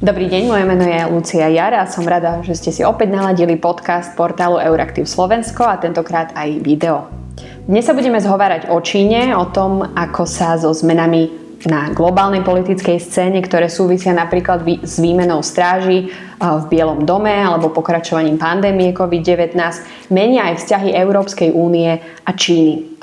Dobrý 0.00 0.32
deň, 0.32 0.48
moje 0.48 0.64
meno 0.64 0.88
je 0.88 0.96
Lucia 1.12 1.44
Jara 1.52 1.84
a 1.84 1.90
som 1.92 2.08
rada, 2.08 2.40
že 2.40 2.56
ste 2.56 2.72
si 2.72 2.80
opäť 2.80 3.12
naladili 3.12 3.60
podcast 3.60 4.16
portálu 4.16 4.56
Euraktiv 4.56 5.04
Slovensko 5.04 5.60
a 5.60 5.76
tentokrát 5.76 6.32
aj 6.32 6.56
video. 6.64 7.04
Dnes 7.68 7.84
sa 7.84 7.92
budeme 7.92 8.16
zhovárať 8.16 8.72
o 8.72 8.80
Číne, 8.80 9.36
o 9.36 9.44
tom, 9.52 9.84
ako 9.84 10.24
sa 10.24 10.56
so 10.56 10.72
zmenami 10.72 11.49
na 11.68 11.92
globálnej 11.92 12.40
politickej 12.40 12.96
scéne, 12.96 13.44
ktoré 13.44 13.68
súvisia 13.68 14.16
napríklad 14.16 14.64
s 14.80 14.96
výmenou 14.96 15.44
stráži 15.44 16.08
v 16.40 16.64
Bielom 16.72 17.04
dome 17.04 17.36
alebo 17.36 17.68
pokračovaním 17.68 18.40
pandémie 18.40 18.96
COVID-19, 18.96 19.60
menia 20.08 20.48
aj 20.48 20.64
vzťahy 20.64 20.96
Európskej 20.96 21.52
únie 21.52 22.00
a 22.00 22.30
Číny. 22.32 22.96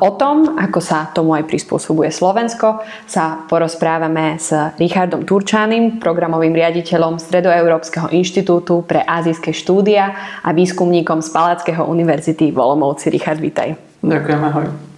O 0.00 0.16
tom, 0.16 0.56
ako 0.56 0.80
sa 0.80 1.12
tomu 1.12 1.36
aj 1.36 1.44
prispôsobuje 1.44 2.08
Slovensko, 2.08 2.80
sa 3.04 3.44
porozprávame 3.44 4.40
s 4.40 4.56
Richardom 4.80 5.28
Turčanim, 5.28 6.00
programovým 6.00 6.56
riaditeľom 6.56 7.20
Stredoeurópskeho 7.20 8.08
inštitútu 8.16 8.80
pre 8.88 9.04
azijské 9.04 9.52
štúdia 9.52 10.40
a 10.40 10.48
výskumníkom 10.56 11.20
z 11.20 11.28
Palackého 11.36 11.84
univerzity 11.84 12.48
v 12.48 12.56
Olomouci. 12.56 13.12
Richard, 13.12 13.44
vítaj. 13.44 13.76
Ďakujem, 14.00 14.40
ahoj. 14.40 14.89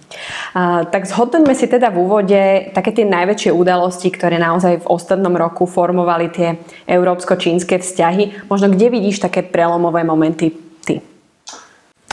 Tak 0.89 1.09
zhodnoťme 1.09 1.53
si 1.57 1.65
teda 1.65 1.89
v 1.89 1.97
úvode 2.03 2.41
také 2.73 2.93
tie 2.93 3.05
najväčšie 3.07 3.51
udalosti, 3.53 4.13
ktoré 4.13 4.37
naozaj 4.37 4.85
v 4.85 4.89
ostatnom 4.89 5.33
roku 5.33 5.65
formovali 5.65 6.29
tie 6.29 6.61
európsko-čínske 6.85 7.81
vzťahy. 7.81 8.49
Možno 8.49 8.69
kde 8.69 8.87
vidíš 8.93 9.23
také 9.23 9.41
prelomové 9.41 10.05
momenty 10.05 10.53
ty? 10.85 11.01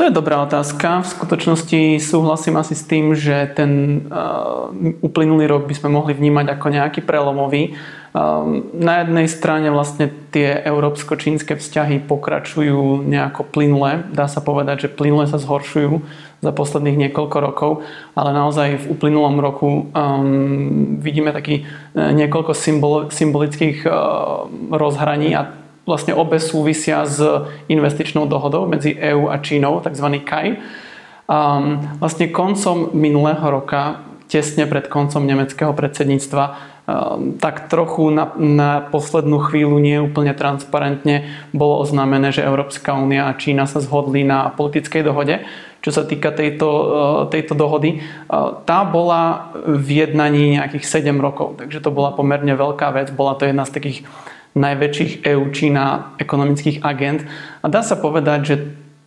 To 0.00 0.08
je 0.08 0.16
dobrá 0.16 0.40
otázka. 0.40 1.04
V 1.04 1.12
skutočnosti 1.12 2.00
súhlasím 2.00 2.56
asi 2.56 2.72
s 2.72 2.88
tým, 2.88 3.12
že 3.12 3.52
ten 3.52 4.04
uh, 4.08 4.72
uplynulý 5.04 5.44
rok 5.44 5.68
by 5.68 5.76
sme 5.76 5.92
mohli 5.92 6.16
vnímať 6.16 6.56
ako 6.56 6.66
nejaký 6.72 7.00
prelomový. 7.04 7.76
Um, 7.76 7.99
na 8.74 9.06
jednej 9.06 9.30
strane 9.30 9.70
vlastne 9.70 10.10
tie 10.34 10.58
európsko-čínske 10.66 11.54
vzťahy 11.54 12.02
pokračujú 12.10 13.06
nejako 13.06 13.46
plynule. 13.46 14.02
Dá 14.10 14.26
sa 14.26 14.42
povedať, 14.42 14.86
že 14.86 14.94
plynule 14.94 15.30
sa 15.30 15.38
zhoršujú 15.38 16.02
za 16.42 16.50
posledných 16.50 17.06
niekoľko 17.06 17.36
rokov, 17.38 17.70
ale 18.18 18.34
naozaj 18.34 18.82
v 18.82 18.86
uplynulom 18.96 19.38
roku 19.38 19.68
um, 19.92 20.98
vidíme 20.98 21.30
taký 21.30 21.62
uh, 21.62 22.10
niekoľko 22.10 22.52
symbol, 22.56 22.94
symbolických 23.14 23.86
uh, 23.86 24.48
rozhraní 24.74 25.36
a 25.36 25.54
vlastne 25.86 26.16
obe 26.16 26.42
súvisia 26.42 27.06
s 27.06 27.22
investičnou 27.70 28.26
dohodou 28.26 28.66
medzi 28.66 28.96
EÚ 28.96 29.30
a 29.30 29.38
Čínou, 29.38 29.84
tzv. 29.84 30.06
KAI. 30.26 30.58
Um, 31.30 31.78
vlastne 32.02 32.26
koncom 32.32 32.90
minulého 32.90 33.44
roka, 33.46 34.02
tesne 34.26 34.66
pred 34.66 34.90
koncom 34.90 35.22
nemeckého 35.22 35.70
predsedníctva, 35.76 36.42
tak 37.38 37.68
trochu 37.68 38.10
na, 38.10 38.32
na 38.36 38.70
poslednú 38.80 39.42
chvíľu 39.50 39.76
nie 39.78 40.00
úplne 40.00 40.32
transparentne 40.32 41.28
bolo 41.52 41.82
oznámené, 41.84 42.32
že 42.32 42.46
Európska 42.46 42.96
únia 42.96 43.28
a 43.28 43.36
Čína 43.36 43.68
sa 43.68 43.82
zhodli 43.82 44.24
na 44.24 44.48
politickej 44.52 45.02
dohode, 45.04 45.44
čo 45.80 45.90
sa 45.92 46.04
týka 46.04 46.32
tejto, 46.32 46.68
eh, 46.68 47.20
tejto 47.32 47.52
dohody. 47.56 48.00
Eh, 48.00 48.50
tá 48.64 48.84
bola 48.84 49.52
v 49.64 50.06
jednaní 50.06 50.60
nejakých 50.60 50.84
7 50.84 51.20
rokov, 51.20 51.60
takže 51.60 51.80
to 51.80 51.90
bola 51.92 52.12
pomerne 52.12 52.52
veľká 52.52 52.92
vec. 52.92 53.12
Bola 53.12 53.36
to 53.36 53.48
jedna 53.48 53.64
z 53.64 53.74
takých 53.76 53.98
najväčších 54.54 55.30
EU 55.30 55.46
Čína 55.54 56.16
ekonomických 56.18 56.82
agent. 56.82 57.22
A 57.62 57.66
dá 57.70 57.86
sa 57.86 57.94
povedať, 57.94 58.40
že 58.42 58.56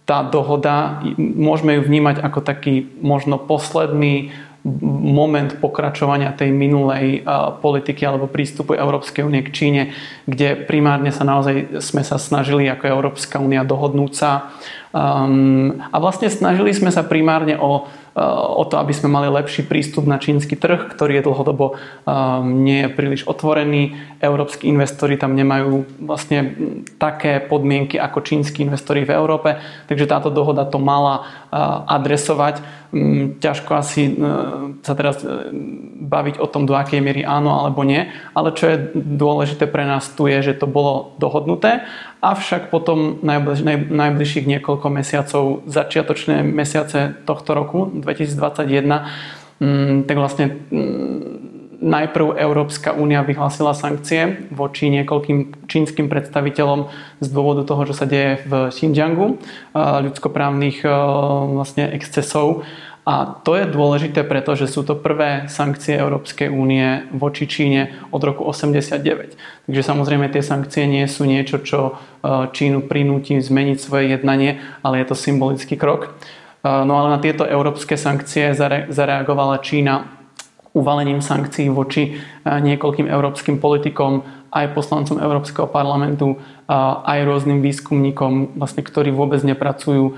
tá 0.03 0.19
dohoda, 0.19 0.99
môžeme 1.15 1.79
ju 1.79 1.81
vnímať 1.87 2.19
ako 2.19 2.43
taký 2.43 2.91
možno 2.99 3.39
posledný 3.39 4.35
moment 4.63 5.59
pokračovania 5.59 6.31
tej 6.31 6.55
minulej 6.55 7.27
politiky 7.59 8.07
alebo 8.07 8.31
prístupu 8.31 8.79
Európskej 8.79 9.27
únie 9.27 9.43
k 9.43 9.51
Číne, 9.51 9.81
kde 10.23 10.55
primárne 10.63 11.11
sa 11.11 11.27
naozaj 11.27 11.83
sme 11.83 11.99
sa 11.99 12.15
snažili 12.15 12.71
ako 12.71 12.87
Európska 12.87 13.43
únia 13.43 13.67
dohodnúť 13.67 14.13
sa. 14.15 14.55
Um, 14.93 15.83
a 15.91 15.97
vlastne 15.99 16.31
snažili 16.31 16.71
sme 16.71 16.95
sa 16.95 17.03
primárne 17.03 17.59
o 17.59 17.91
o 18.21 18.63
to, 18.69 18.77
aby 18.77 18.93
sme 18.93 19.09
mali 19.09 19.25
lepší 19.25 19.65
prístup 19.65 20.05
na 20.05 20.21
čínsky 20.21 20.53
trh, 20.53 20.93
ktorý 20.93 21.17
je 21.17 21.25
dlhodobo 21.25 21.65
ehm, 21.73 22.61
nie 22.61 22.85
je 22.85 22.93
príliš 22.93 23.25
otvorený. 23.25 23.97
Európsky 24.21 24.69
investori 24.69 25.17
tam 25.17 25.33
nemajú 25.33 25.97
vlastne 25.97 26.53
také 27.01 27.41
podmienky 27.41 27.97
ako 27.97 28.21
čínsky 28.21 28.61
investori 28.61 29.01
v 29.01 29.17
Európe, 29.17 29.57
takže 29.89 30.05
táto 30.05 30.29
dohoda 30.29 30.69
to 30.69 30.77
mala 30.77 31.25
eh, 31.25 31.57
adresovať. 31.89 32.61
Mm, 32.93 33.41
ťažko 33.41 33.71
asi 33.73 34.13
eh, 34.13 34.15
sa 34.85 34.93
teraz 34.93 35.25
baviť 36.05 36.37
o 36.37 36.45
tom, 36.45 36.69
do 36.69 36.77
akej 36.77 37.01
miery 37.01 37.25
áno 37.25 37.65
alebo 37.65 37.81
nie, 37.81 38.13
ale 38.37 38.53
čo 38.53 38.69
je 38.69 38.93
dôležité 38.93 39.65
pre 39.65 39.89
nás 39.89 40.13
tu 40.13 40.29
je, 40.29 40.53
že 40.53 40.61
to 40.61 40.69
bolo 40.69 41.17
dohodnuté 41.17 41.81
Avšak 42.23 42.71
potom 42.71 43.19
najbliž, 43.19 43.67
naj, 43.67 43.77
najbližších 43.91 44.47
niekoľko 44.47 44.87
mesiacov, 44.87 45.43
začiatočné 45.67 46.39
mesiace 46.39 47.19
tohto 47.27 47.51
roku, 47.51 47.91
2021, 47.91 49.59
mm, 49.59 50.07
tak 50.07 50.15
vlastne 50.15 50.45
mm, 50.71 51.19
najprv 51.83 52.39
Európska 52.39 52.95
únia 52.95 53.27
vyhlásila 53.27 53.75
sankcie 53.75 54.47
voči 54.55 54.87
niekoľkým 54.87 55.67
čínskym 55.67 56.07
predstaviteľom 56.07 56.87
z 57.19 57.27
dôvodu 57.27 57.67
toho, 57.67 57.83
čo 57.91 57.93
sa 57.93 58.07
deje 58.07 58.39
v 58.47 58.71
Xinjiangu, 58.71 59.37
ľudskoprávnych 59.75 60.87
vlastne 61.51 61.91
excesov 61.91 62.63
a 63.03 63.35
to 63.43 63.59
je 63.59 63.67
dôležité, 63.67 64.23
pretože 64.23 64.71
sú 64.71 64.87
to 64.87 64.95
prvé 64.95 65.51
sankcie 65.51 65.99
Európskej 65.99 66.47
únie 66.47 67.03
voči 67.11 67.51
Číne 67.51 67.99
od 68.15 68.23
roku 68.23 68.47
89. 68.47 69.35
Takže 69.67 69.81
samozrejme 69.83 70.31
tie 70.31 70.39
sankcie 70.39 70.87
nie 70.87 71.03
sú 71.11 71.27
niečo, 71.27 71.59
čo 71.59 71.79
e, 71.91 71.93
Čínu 72.55 72.87
prinúti 72.87 73.35
zmeniť 73.35 73.77
svoje 73.77 74.15
jednanie, 74.15 74.63
ale 74.87 75.03
je 75.03 75.11
to 75.11 75.19
symbolický 75.19 75.75
krok. 75.75 76.07
E, 76.07 76.09
no 76.63 76.95
ale 76.95 77.11
na 77.11 77.19
tieto 77.19 77.43
európske 77.43 77.99
sankcie 77.99 78.55
zareagovala 78.87 79.59
Čína 79.59 80.23
uvalením 80.71 81.19
sankcií 81.19 81.67
voči 81.75 82.03
e, 82.07 82.11
niekoľkým 82.47 83.11
európskym 83.11 83.59
politikom, 83.59 84.42
aj 84.53 84.77
poslancom 84.77 85.17
Európskeho 85.17 85.65
parlamentu, 85.65 86.37
aj 87.03 87.25
rôznym 87.25 87.65
výskumníkom, 87.65 88.53
vlastne, 88.55 88.85
ktorí 88.85 89.09
vôbec 89.09 89.41
nepracujú 89.41 90.13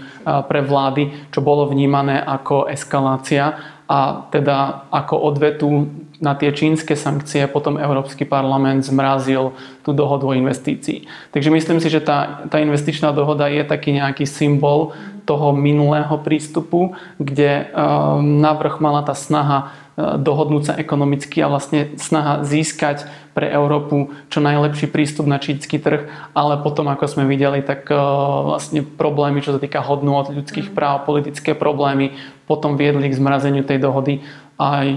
pre 0.52 0.60
vlády, 0.60 1.32
čo 1.32 1.40
bolo 1.40 1.72
vnímané 1.72 2.20
ako 2.20 2.68
eskalácia 2.68 3.56
a 3.86 4.28
teda 4.34 4.90
ako 4.90 5.16
odvetu 5.30 5.88
na 6.18 6.34
tie 6.34 6.50
čínske 6.50 6.98
sankcie 6.98 7.46
potom 7.46 7.78
Európsky 7.78 8.26
parlament 8.26 8.82
zmrazil 8.82 9.54
tú 9.86 9.94
dohodu 9.94 10.26
o 10.26 10.34
investícii. 10.34 11.06
Takže 11.30 11.54
myslím 11.54 11.78
si, 11.78 11.94
že 11.94 12.02
tá, 12.02 12.50
tá 12.50 12.58
investičná 12.58 13.14
dohoda 13.14 13.46
je 13.46 13.62
taký 13.62 13.94
nejaký 13.94 14.26
symbol 14.26 14.98
toho 15.30 15.54
minulého 15.54 16.18
prístupu, 16.22 16.98
kde 17.22 17.70
um, 17.70 18.42
navrh 18.42 18.78
mala 18.82 19.06
tá 19.06 19.14
snaha 19.14 19.74
dohodnúť 19.96 20.64
sa 20.68 20.74
ekonomicky 20.76 21.40
a 21.40 21.48
vlastne 21.48 21.96
snaha 21.96 22.44
získať 22.44 23.08
pre 23.36 23.52
Európu 23.52 24.16
čo 24.32 24.40
najlepší 24.40 24.88
prístup 24.88 25.28
na 25.28 25.44
čínsky 25.44 25.76
trh, 25.76 26.08
ale 26.32 26.64
potom, 26.64 26.88
ako 26.88 27.04
sme 27.04 27.28
videli, 27.28 27.60
tak 27.60 27.92
e, 27.92 28.00
vlastne 28.48 28.80
problémy, 28.80 29.44
čo 29.44 29.52
sa 29.52 29.60
týka 29.60 29.84
hodnôt 29.84 30.32
ľudských 30.32 30.72
práv, 30.72 31.04
politické 31.04 31.52
problémy, 31.52 32.16
potom 32.48 32.80
viedli 32.80 33.12
k 33.12 33.20
zmrazeniu 33.20 33.68
tej 33.68 33.84
dohody 33.84 34.24
a 34.56 34.88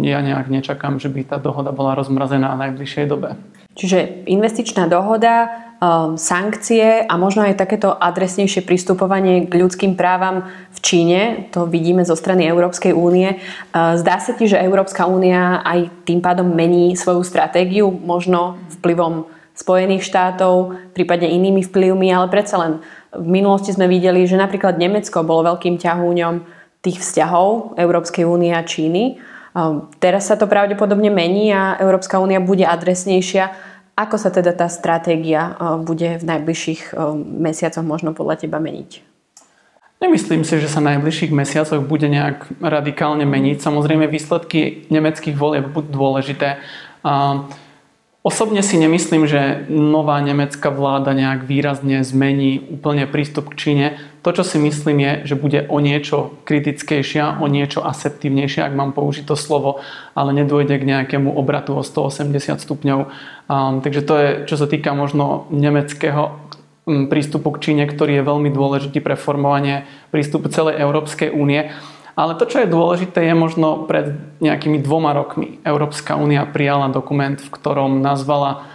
ja 0.00 0.24
nejak 0.24 0.48
nečakám, 0.48 0.96
že 0.96 1.12
by 1.12 1.28
tá 1.28 1.36
dohoda 1.36 1.76
bola 1.76 1.92
rozmrazená 1.92 2.56
v 2.56 2.60
najbližšej 2.64 3.04
dobe. 3.04 3.36
Čiže 3.74 4.26
investičná 4.30 4.86
dohoda, 4.86 5.50
um, 5.82 6.14
sankcie 6.14 7.02
a 7.02 7.14
možno 7.18 7.42
aj 7.42 7.58
takéto 7.58 7.90
adresnejšie 7.90 8.62
pristupovanie 8.62 9.50
k 9.50 9.52
ľudským 9.58 9.98
právam 9.98 10.46
v 10.46 10.78
Číne, 10.78 11.20
to 11.50 11.66
vidíme 11.66 12.06
zo 12.06 12.14
strany 12.14 12.46
Európskej 12.46 12.94
únie. 12.94 13.42
Uh, 13.74 13.98
zdá 13.98 14.22
sa 14.22 14.32
ti, 14.32 14.46
že 14.46 14.62
Európska 14.62 15.10
únia 15.10 15.58
aj 15.66 15.90
tým 16.06 16.22
pádom 16.22 16.46
mení 16.54 16.94
svoju 16.94 17.26
stratégiu, 17.26 17.90
možno 17.90 18.62
vplyvom 18.78 19.26
Spojených 19.54 20.02
štátov, 20.02 20.74
prípadne 20.98 21.30
inými 21.30 21.62
vplyvmi, 21.62 22.10
ale 22.10 22.26
predsa 22.26 22.58
len 22.58 22.82
v 23.14 23.26
minulosti 23.26 23.70
sme 23.70 23.86
videli, 23.86 24.26
že 24.26 24.34
napríklad 24.34 24.74
Nemecko 24.74 25.22
bolo 25.22 25.54
veľkým 25.54 25.78
ťahúňom 25.78 26.42
tých 26.82 26.98
vzťahov 26.98 27.78
Európskej 27.78 28.26
únie 28.26 28.50
a 28.50 28.66
Číny. 28.66 29.22
Um, 29.54 29.86
teraz 30.02 30.26
sa 30.26 30.34
to 30.34 30.50
pravdepodobne 30.50 31.14
mení 31.14 31.54
a 31.54 31.78
Európska 31.78 32.18
únia 32.18 32.42
bude 32.42 32.66
adresnejšia. 32.66 33.54
Ako 33.94 34.18
sa 34.18 34.34
teda 34.34 34.50
tá 34.50 34.66
stratégia 34.66 35.54
uh, 35.54 35.78
bude 35.78 36.18
v 36.18 36.24
najbližších 36.26 36.90
um, 36.90 37.22
mesiacoch 37.38 37.86
možno 37.86 38.10
podľa 38.10 38.42
teba 38.42 38.58
meniť? 38.58 39.14
Nemyslím 40.02 40.44
si, 40.44 40.60
že 40.60 40.68
sa 40.68 40.84
v 40.84 40.92
najbližších 40.92 41.32
mesiacoch 41.32 41.80
bude 41.80 42.10
nejak 42.10 42.60
radikálne 42.60 43.24
meniť. 43.24 43.62
Samozrejme, 43.62 44.04
výsledky 44.04 44.84
nemeckých 44.92 45.32
volieb 45.32 45.72
budú 45.72 45.88
dôležité. 45.96 46.60
Osobne 48.20 48.60
si 48.60 48.76
nemyslím, 48.76 49.24
že 49.24 49.64
nová 49.72 50.20
nemecká 50.20 50.68
vláda 50.68 51.16
nejak 51.16 51.48
výrazne 51.48 52.04
zmení 52.04 52.68
úplne 52.68 53.08
prístup 53.08 53.52
k 53.52 53.56
Číne. 53.56 53.86
To, 54.24 54.32
čo 54.32 54.40
si 54.40 54.56
myslím 54.56 55.04
je, 55.04 55.12
že 55.28 55.34
bude 55.36 55.68
o 55.68 55.84
niečo 55.84 56.40
kritickejšia, 56.48 57.44
o 57.44 57.46
niečo 57.46 57.84
asertívnejšia, 57.84 58.64
ak 58.64 58.72
mám 58.72 58.96
použiť 58.96 59.28
to 59.28 59.36
slovo, 59.36 59.84
ale 60.16 60.32
nedôjde 60.32 60.80
k 60.80 60.88
nejakému 60.88 61.28
obratu 61.28 61.76
o 61.76 61.84
180 61.84 62.56
stupňov. 62.56 63.00
Um, 63.04 63.84
takže 63.84 64.00
to 64.00 64.14
je, 64.16 64.28
čo 64.48 64.56
sa 64.56 64.64
týka 64.64 64.96
možno 64.96 65.44
nemeckého 65.52 66.40
prístupu 66.84 67.52
k 67.56 67.68
Číne, 67.68 67.84
ktorý 67.84 68.20
je 68.20 68.28
veľmi 68.28 68.48
dôležitý 68.48 69.04
pre 69.04 69.16
formovanie 69.16 69.84
prístupu 70.08 70.48
celej 70.48 70.80
Európskej 70.80 71.28
únie. 71.28 71.72
Ale 72.14 72.38
to, 72.38 72.46
čo 72.46 72.62
je 72.62 72.70
dôležité, 72.70 73.28
je 73.28 73.34
možno 73.34 73.84
pred 73.90 74.14
nejakými 74.38 74.78
dvoma 74.80 75.12
rokmi 75.12 75.58
Európska 75.66 76.14
únia 76.14 76.46
prijala 76.46 76.88
dokument, 76.88 77.36
v 77.36 77.50
ktorom 77.50 78.00
nazvala 78.00 78.73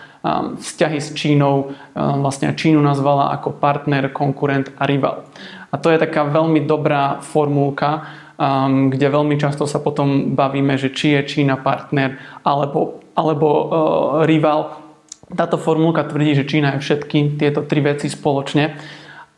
vzťahy 0.59 0.99
s 0.99 1.15
Čínou, 1.15 1.71
um, 1.71 2.23
vlastne 2.23 2.51
Čínu 2.51 2.83
nazvala 2.83 3.31
ako 3.39 3.55
partner, 3.55 4.11
konkurent 4.11 4.67
a 4.75 4.83
rival. 4.83 5.23
A 5.71 5.77
to 5.79 5.87
je 5.93 6.01
taká 6.01 6.27
veľmi 6.27 6.67
dobrá 6.67 7.23
formulka, 7.23 8.03
um, 8.35 8.91
kde 8.91 9.07
veľmi 9.07 9.39
často 9.39 9.63
sa 9.63 9.79
potom 9.79 10.35
bavíme, 10.35 10.75
že 10.75 10.91
či 10.91 11.15
je 11.15 11.21
Čína 11.23 11.55
partner 11.61 12.19
alebo, 12.43 12.99
alebo 13.15 13.47
uh, 13.47 13.67
rival. 14.27 14.75
Táto 15.29 15.61
formulka 15.61 16.03
tvrdí, 16.03 16.35
že 16.35 16.49
Čína 16.49 16.75
je 16.75 16.83
všetky 16.83 17.39
tieto 17.39 17.63
tri 17.63 17.79
veci 17.79 18.09
spoločne. 18.09 18.75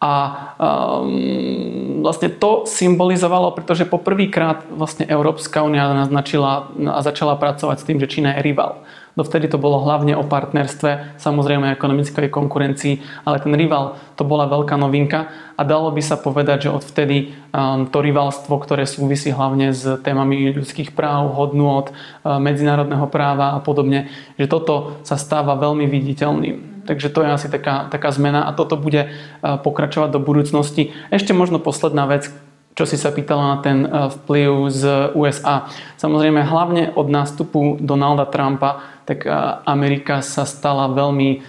A 0.02 0.14
um, 0.58 2.02
vlastne 2.02 2.34
to 2.34 2.66
symbolizovalo, 2.66 3.54
pretože 3.54 3.86
poprvýkrát 3.86 4.66
vlastne 4.74 5.06
Európska 5.06 5.62
únia 5.62 5.94
naznačila 5.94 6.74
a 6.74 7.00
začala 7.06 7.38
pracovať 7.38 7.78
s 7.78 7.86
tým, 7.86 8.02
že 8.02 8.10
Čína 8.10 8.34
je 8.34 8.50
rival. 8.50 8.82
Dovtedy 9.12 9.52
to 9.52 9.60
bolo 9.60 9.84
hlavne 9.84 10.16
o 10.16 10.24
partnerstve, 10.24 11.20
samozrejme 11.20 11.76
ekonomickej 11.76 12.32
konkurencii, 12.32 13.28
ale 13.28 13.44
ten 13.44 13.52
rival 13.52 14.00
to 14.16 14.24
bola 14.24 14.48
veľká 14.48 14.80
novinka 14.80 15.28
a 15.60 15.62
dalo 15.68 15.92
by 15.92 16.00
sa 16.00 16.16
povedať, 16.16 16.68
že 16.68 16.74
odvtedy 16.74 17.36
um, 17.52 17.86
to 17.92 18.00
rivalstvo, 18.00 18.56
ktoré 18.56 18.88
súvisí 18.88 19.36
hlavne 19.36 19.76
s 19.76 19.84
témami 20.02 20.56
ľudských 20.56 20.96
práv, 20.96 21.36
hodnôt, 21.36 21.92
uh, 21.92 22.40
medzinárodného 22.40 23.06
práva 23.12 23.54
a 23.54 23.60
podobne, 23.60 24.08
že 24.40 24.48
toto 24.48 25.04
sa 25.04 25.20
stáva 25.20 25.60
veľmi 25.60 25.86
viditeľným. 25.92 26.88
Takže 26.88 27.14
to 27.14 27.22
je 27.22 27.30
asi 27.30 27.48
taká, 27.52 27.92
taká 27.92 28.10
zmena 28.10 28.48
a 28.48 28.56
toto 28.56 28.80
bude 28.80 29.12
uh, 29.12 29.60
pokračovať 29.60 30.10
do 30.16 30.24
budúcnosti. 30.24 30.96
Ešte 31.12 31.36
možno 31.36 31.60
posledná 31.60 32.08
vec, 32.08 32.32
čo 32.74 32.88
si 32.88 32.96
sa 32.96 33.12
pýtala 33.12 33.54
na 33.54 33.58
ten 33.60 33.84
uh, 33.86 34.08
vplyv 34.08 34.72
z 34.72 34.84
USA. 35.14 35.68
Samozrejme, 36.00 36.42
hlavne 36.42 36.96
od 36.96 37.12
nástupu 37.12 37.78
Donalda 37.78 38.26
Trumpa 38.26 38.91
tak 39.12 39.28
Amerika 39.68 40.24
sa 40.24 40.48
stala 40.48 40.88
veľmi 40.88 41.44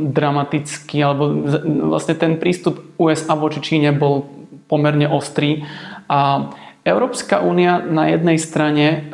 dramatický, 0.00 1.04
alebo 1.04 1.44
vlastne 1.92 2.16
ten 2.16 2.40
prístup 2.40 2.80
USA 2.96 3.36
voči 3.36 3.60
Číne 3.60 3.92
bol 3.92 4.24
pomerne 4.72 5.04
ostrý 5.04 5.68
a 6.08 6.48
Európska 6.84 7.40
únia 7.44 7.80
na 7.80 8.12
jednej 8.12 8.40
strane 8.40 9.08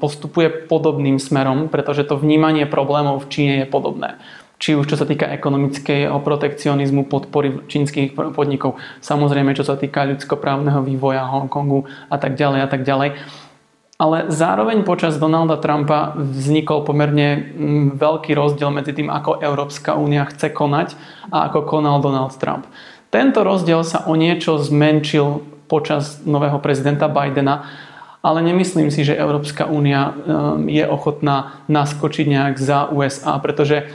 postupuje 0.00 0.68
podobným 0.68 1.20
smerom, 1.20 1.68
pretože 1.68 2.08
to 2.08 2.16
vnímanie 2.16 2.64
problémov 2.64 3.24
v 3.24 3.30
Číne 3.32 3.54
je 3.64 3.66
podobné. 3.68 4.16
Či 4.60 4.80
už 4.80 4.88
čo 4.88 4.96
sa 4.96 5.04
týka 5.04 5.28
ekonomického 5.28 6.16
protekcionizmu, 6.20 7.08
podpory 7.08 7.68
čínskych 7.68 8.16
podnikov, 8.16 8.80
samozrejme 9.04 9.52
čo 9.52 9.64
sa 9.64 9.76
týka 9.76 10.08
ľudskoprávneho 10.08 10.80
vývoja 10.80 11.28
Hongkongu 11.28 11.84
a 12.08 12.16
tak 12.16 12.40
ďalej 12.40 12.60
a 12.64 12.68
tak 12.68 12.88
ďalej 12.88 13.20
ale 13.94 14.26
zároveň 14.26 14.82
počas 14.82 15.22
Donalda 15.22 15.54
Trumpa 15.62 16.18
vznikol 16.18 16.82
pomerne 16.82 17.54
mm, 17.54 17.86
veľký 17.94 18.34
rozdiel 18.34 18.74
medzi 18.74 18.90
tým, 18.90 19.06
ako 19.06 19.38
Európska 19.38 19.94
únia 19.94 20.26
chce 20.26 20.50
konať 20.50 20.98
a 21.30 21.46
ako 21.46 21.62
konal 21.62 22.02
Donald 22.02 22.34
Trump. 22.34 22.66
Tento 23.14 23.46
rozdiel 23.46 23.86
sa 23.86 24.10
o 24.10 24.18
niečo 24.18 24.58
zmenšil 24.58 25.46
počas 25.70 26.26
nového 26.26 26.58
prezidenta 26.58 27.06
Bidena, 27.06 27.70
ale 28.18 28.42
nemyslím 28.42 28.90
si, 28.90 29.06
že 29.06 29.14
Európska 29.14 29.70
únia 29.70 30.10
mm, 30.10 30.66
je 30.66 30.84
ochotná 30.90 31.62
naskočiť 31.70 32.26
nejak 32.26 32.54
za 32.58 32.90
USA, 32.90 33.38
pretože 33.38 33.86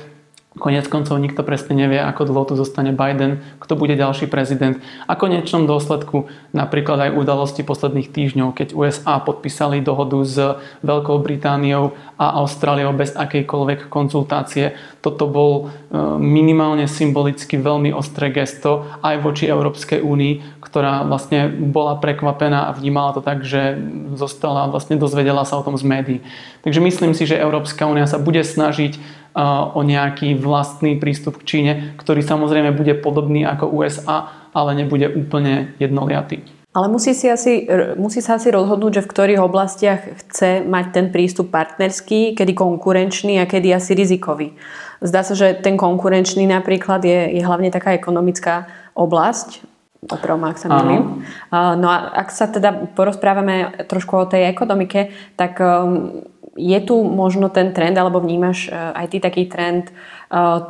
Konec 0.60 0.92
koncov 0.92 1.16
nikto 1.18 1.42
presne 1.48 1.74
nevie, 1.74 1.98
ako 2.04 2.28
dlho 2.28 2.44
tu 2.52 2.54
zostane 2.60 2.92
Biden, 2.92 3.40
kto 3.64 3.80
bude 3.80 3.96
ďalší 3.96 4.28
prezident. 4.28 4.78
A 5.08 5.16
konečnom 5.16 5.64
dôsledku 5.64 6.28
napríklad 6.52 7.10
aj 7.10 7.16
udalosti 7.16 7.64
posledných 7.64 8.12
týždňov, 8.12 8.54
keď 8.54 8.76
USA 8.76 9.24
podpísali 9.24 9.80
dohodu 9.80 10.20
s 10.28 10.36
Veľkou 10.84 11.24
Britániou 11.24 11.96
a 12.20 12.44
Austráliou 12.44 12.92
bez 12.92 13.16
akejkoľvek 13.16 13.88
konzultácie. 13.88 14.76
Toto 15.00 15.32
bol 15.32 15.52
e, 15.64 15.96
minimálne 16.20 16.84
symbolicky 16.92 17.56
veľmi 17.56 17.96
ostré 17.96 18.36
gesto 18.36 18.84
aj 19.00 19.24
voči 19.24 19.48
Európskej 19.48 20.04
únii, 20.04 20.59
ktorá 20.70 21.02
vlastne 21.02 21.50
bola 21.50 21.98
prekvapená 21.98 22.70
a 22.70 22.76
vnímala 22.78 23.18
to 23.18 23.26
tak, 23.26 23.42
že 23.42 23.76
zostala, 24.14 24.70
vlastne 24.70 25.02
dozvedela 25.02 25.42
sa 25.50 25.58
o 25.58 25.66
tom 25.66 25.74
z 25.74 25.84
médií. 25.84 26.20
Takže 26.62 26.78
myslím 26.78 27.18
si, 27.18 27.26
že 27.26 27.42
Európska 27.42 27.90
únia 27.90 28.06
sa 28.06 28.22
bude 28.22 28.46
snažiť 28.46 29.26
o 29.74 29.82
nejaký 29.82 30.38
vlastný 30.38 31.02
prístup 31.02 31.42
k 31.42 31.46
Číne, 31.46 31.74
ktorý 31.98 32.22
samozrejme 32.22 32.74
bude 32.78 32.98
podobný 33.02 33.46
ako 33.46 33.70
USA, 33.74 34.50
ale 34.54 34.78
nebude 34.78 35.10
úplne 35.10 35.74
jednoliatý. 35.82 36.46
Ale 36.70 36.86
musí, 36.86 37.18
si 37.18 37.26
asi, 37.26 37.66
musí 37.98 38.22
sa 38.22 38.38
asi 38.38 38.54
rozhodnúť, 38.54 39.02
že 39.02 39.06
v 39.06 39.12
ktorých 39.12 39.42
oblastiach 39.42 40.02
chce 40.22 40.62
mať 40.70 40.86
ten 40.94 41.06
prístup 41.10 41.50
partnerský, 41.50 42.38
kedy 42.38 42.54
konkurenčný 42.54 43.42
a 43.42 43.50
kedy 43.50 43.74
asi 43.74 43.98
rizikový. 43.98 44.54
Zdá 45.02 45.26
sa, 45.26 45.34
že 45.34 45.58
ten 45.58 45.82
konkurenčný 45.82 46.46
napríklad 46.46 47.02
je, 47.02 47.34
je 47.34 47.42
hlavne 47.42 47.74
taká 47.74 47.98
ekonomická 47.98 48.70
oblasť, 48.94 49.66
opravom, 50.08 50.48
ak 50.48 50.58
sa 50.62 50.72
milím. 50.72 51.28
No 51.52 51.88
a 51.92 52.16
ak 52.16 52.32
sa 52.32 52.48
teda 52.48 52.96
porozprávame 52.96 53.84
trošku 53.92 54.16
o 54.16 54.30
tej 54.30 54.48
ekonomike, 54.48 55.12
tak 55.36 55.60
um, 55.60 56.24
je 56.60 56.80
tu 56.84 56.96
možno 57.04 57.48
ten 57.50 57.72
trend, 57.72 57.96
alebo 57.96 58.20
vnímaš 58.20 58.68
e, 58.68 58.76
aj 58.76 59.06
ty 59.16 59.18
taký 59.24 59.48
trend 59.48 59.88
e, 59.90 59.94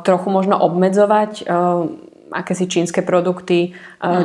trochu 0.06 0.28
možno 0.30 0.58
obmedzovať 0.62 1.32
e, 1.40 1.44
akési 2.30 2.70
čínske 2.70 3.02
produkty, 3.02 3.74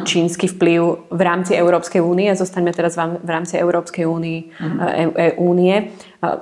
čínsky 0.06 0.46
vplyv 0.46 1.10
v 1.10 1.22
rámci 1.26 1.58
Európskej 1.58 2.06
únie. 2.06 2.30
Zostaňme 2.38 2.70
teraz 2.70 3.02
v 3.02 3.26
rámci 3.26 3.58
Európskej 3.58 4.06
únie. 4.06 4.54
Mm. 4.62 5.42
únie. 5.42 5.90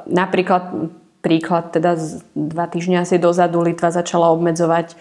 Napríklad 0.04 0.92
príklad, 1.24 1.72
teda 1.72 1.96
dva 2.36 2.68
týždňa 2.68 3.08
asi 3.08 3.16
dozadu 3.16 3.64
Litva 3.64 3.96
začala 3.96 4.28
obmedzovať, 4.36 5.00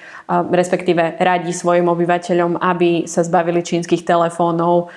respektíve 0.55 1.19
radí 1.19 1.51
svojim 1.51 1.91
obyvateľom, 1.91 2.63
aby 2.63 3.11
sa 3.11 3.27
zbavili 3.27 3.59
čínskych 3.59 4.07
telefónov. 4.07 4.95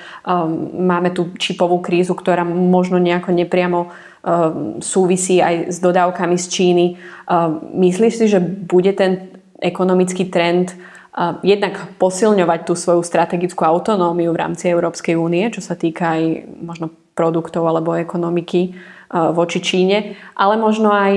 Máme 0.69 1.09
tu 1.17 1.33
čipovú 1.33 1.81
krízu, 1.81 2.13
ktorá 2.13 2.45
možno 2.45 3.01
nejako 3.01 3.33
nepriamo 3.33 3.89
Ehm, 4.25 4.81
súvisí 4.81 5.37
aj 5.37 5.69
s 5.69 5.77
dodávkami 5.77 6.33
z 6.33 6.45
Číny. 6.49 6.85
Ehm, 7.29 7.77
myslíš 7.77 8.13
si, 8.17 8.25
že 8.25 8.41
bude 8.41 8.89
ten 8.97 9.37
ekonomický 9.61 10.33
trend 10.33 10.73
ehm, 10.73 11.37
jednak 11.45 11.77
posilňovať 12.01 12.59
tú 12.65 12.73
svoju 12.73 13.05
strategickú 13.05 13.61
autonómiu 13.61 14.33
v 14.33 14.41
rámci 14.41 14.65
Európskej 14.73 15.13
únie, 15.13 15.45
čo 15.53 15.61
sa 15.61 15.77
týka 15.77 16.17
aj 16.17 16.41
možno 16.57 16.89
produktov 17.15 17.65
alebo 17.65 17.95
ekonomiky 17.97 18.75
voči 19.15 19.61
Číne, 19.61 20.17
ale 20.33 20.57
možno 20.57 20.89
aj 20.89 21.13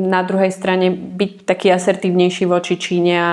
na 0.00 0.24
druhej 0.24 0.48
strane 0.48 0.90
byť 0.90 1.44
taký 1.44 1.68
asertívnejší 1.70 2.48
voči 2.48 2.80
Číne 2.80 3.14
a, 3.20 3.32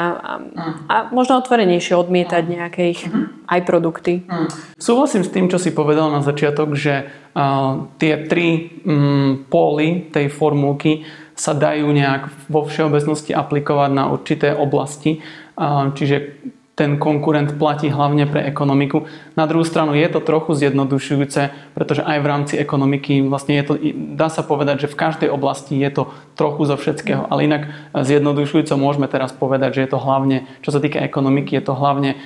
a 0.92 0.96
možno 1.16 1.40
otvorenejšie 1.40 1.96
odmietať 1.96 2.44
nejaké 2.46 2.82
ich 2.92 3.02
aj 3.48 3.62
produkty. 3.64 4.28
Súhlasím 4.76 5.24
s 5.24 5.32
tým, 5.32 5.48
čo 5.48 5.58
si 5.58 5.72
povedal 5.72 6.12
na 6.12 6.20
začiatok, 6.20 6.76
že 6.76 7.08
uh, 7.08 7.88
tie 7.96 8.28
tri 8.28 8.78
um, 8.84 9.48
póly 9.48 10.12
tej 10.12 10.28
formulky 10.28 11.08
sa 11.36 11.56
dajú 11.56 11.88
nejak 11.90 12.52
vo 12.52 12.68
všeobecnosti 12.68 13.32
aplikovať 13.32 13.90
na 13.96 14.12
určité 14.12 14.52
oblasti. 14.54 15.24
Uh, 15.56 15.96
čiže 15.96 16.44
ten 16.76 17.00
konkurent 17.00 17.56
platí 17.56 17.88
hlavne 17.88 18.28
pre 18.28 18.44
ekonomiku. 18.44 19.08
Na 19.40 19.48
druhú 19.48 19.64
stranu 19.64 19.96
je 19.96 20.04
to 20.12 20.20
trochu 20.20 20.60
zjednodušujúce, 20.60 21.72
pretože 21.72 22.04
aj 22.04 22.18
v 22.20 22.28
rámci 22.28 22.54
ekonomiky 22.60 23.24
vlastne 23.24 23.56
je 23.56 23.64
to, 23.64 23.74
dá 24.20 24.28
sa 24.28 24.44
povedať, 24.44 24.84
že 24.84 24.92
v 24.92 25.00
každej 25.00 25.30
oblasti 25.32 25.80
je 25.80 25.88
to 25.88 26.12
trochu 26.36 26.68
zo 26.68 26.76
všetkého, 26.76 27.32
ale 27.32 27.48
inak 27.48 27.72
zjednodušujúco 27.96 28.76
môžeme 28.76 29.08
teraz 29.08 29.32
povedať, 29.32 29.80
že 29.80 29.84
je 29.88 29.90
to 29.96 30.04
hlavne, 30.04 30.44
čo 30.68 30.76
sa 30.76 30.84
týka 30.84 31.00
ekonomiky, 31.00 31.56
je 31.56 31.64
to 31.64 31.80
hlavne 31.80 32.20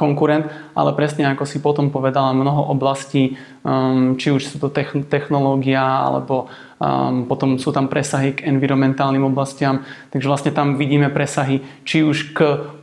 konkurent, 0.00 0.48
ale 0.72 0.96
presne 0.96 1.28
ako 1.28 1.44
si 1.44 1.60
potom 1.60 1.92
povedala, 1.92 2.32
mnoho 2.32 2.72
oblastí, 2.72 3.36
um, 3.62 4.16
či 4.16 4.32
už 4.32 4.42
sú 4.42 4.56
to 4.56 4.72
technológia, 5.06 5.84
alebo 5.84 6.48
um, 6.80 7.28
potom 7.28 7.60
sú 7.60 7.70
tam 7.70 7.92
presahy 7.92 8.34
k 8.34 8.48
environmentálnym 8.48 9.22
oblastiam, 9.22 9.84
takže 10.10 10.26
vlastne 10.26 10.50
tam 10.50 10.80
vidíme 10.80 11.12
presahy 11.12 11.60
či 11.84 12.02
už 12.02 12.34
k 12.34 12.38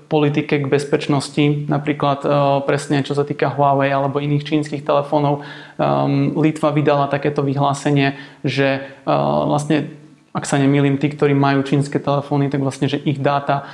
politike 0.10 0.58
k 0.60 0.66
bezpečnosti, 0.66 1.70
napríklad 1.70 2.26
uh, 2.26 2.60
presne 2.66 3.06
čo 3.06 3.14
sa 3.14 3.22
týka 3.22 3.54
Huawei 3.54 3.94
alebo 3.94 4.18
iných 4.18 4.44
čínskych 4.44 4.82
telefónov. 4.82 5.46
Um, 5.78 6.34
Litva 6.34 6.74
vydala 6.74 7.08
takéto 7.08 7.46
vyhlásenie, 7.46 8.18
že 8.42 8.82
uh, 9.06 9.46
vlastne 9.46 9.94
ak 10.30 10.46
sa 10.46 10.62
nemýlim, 10.62 11.02
tí, 11.02 11.10
ktorí 11.10 11.34
majú 11.34 11.66
čínske 11.66 11.98
telefóny, 11.98 12.54
tak 12.54 12.62
vlastne, 12.62 12.86
že 12.86 13.02
ich 13.02 13.18
dáta 13.18 13.66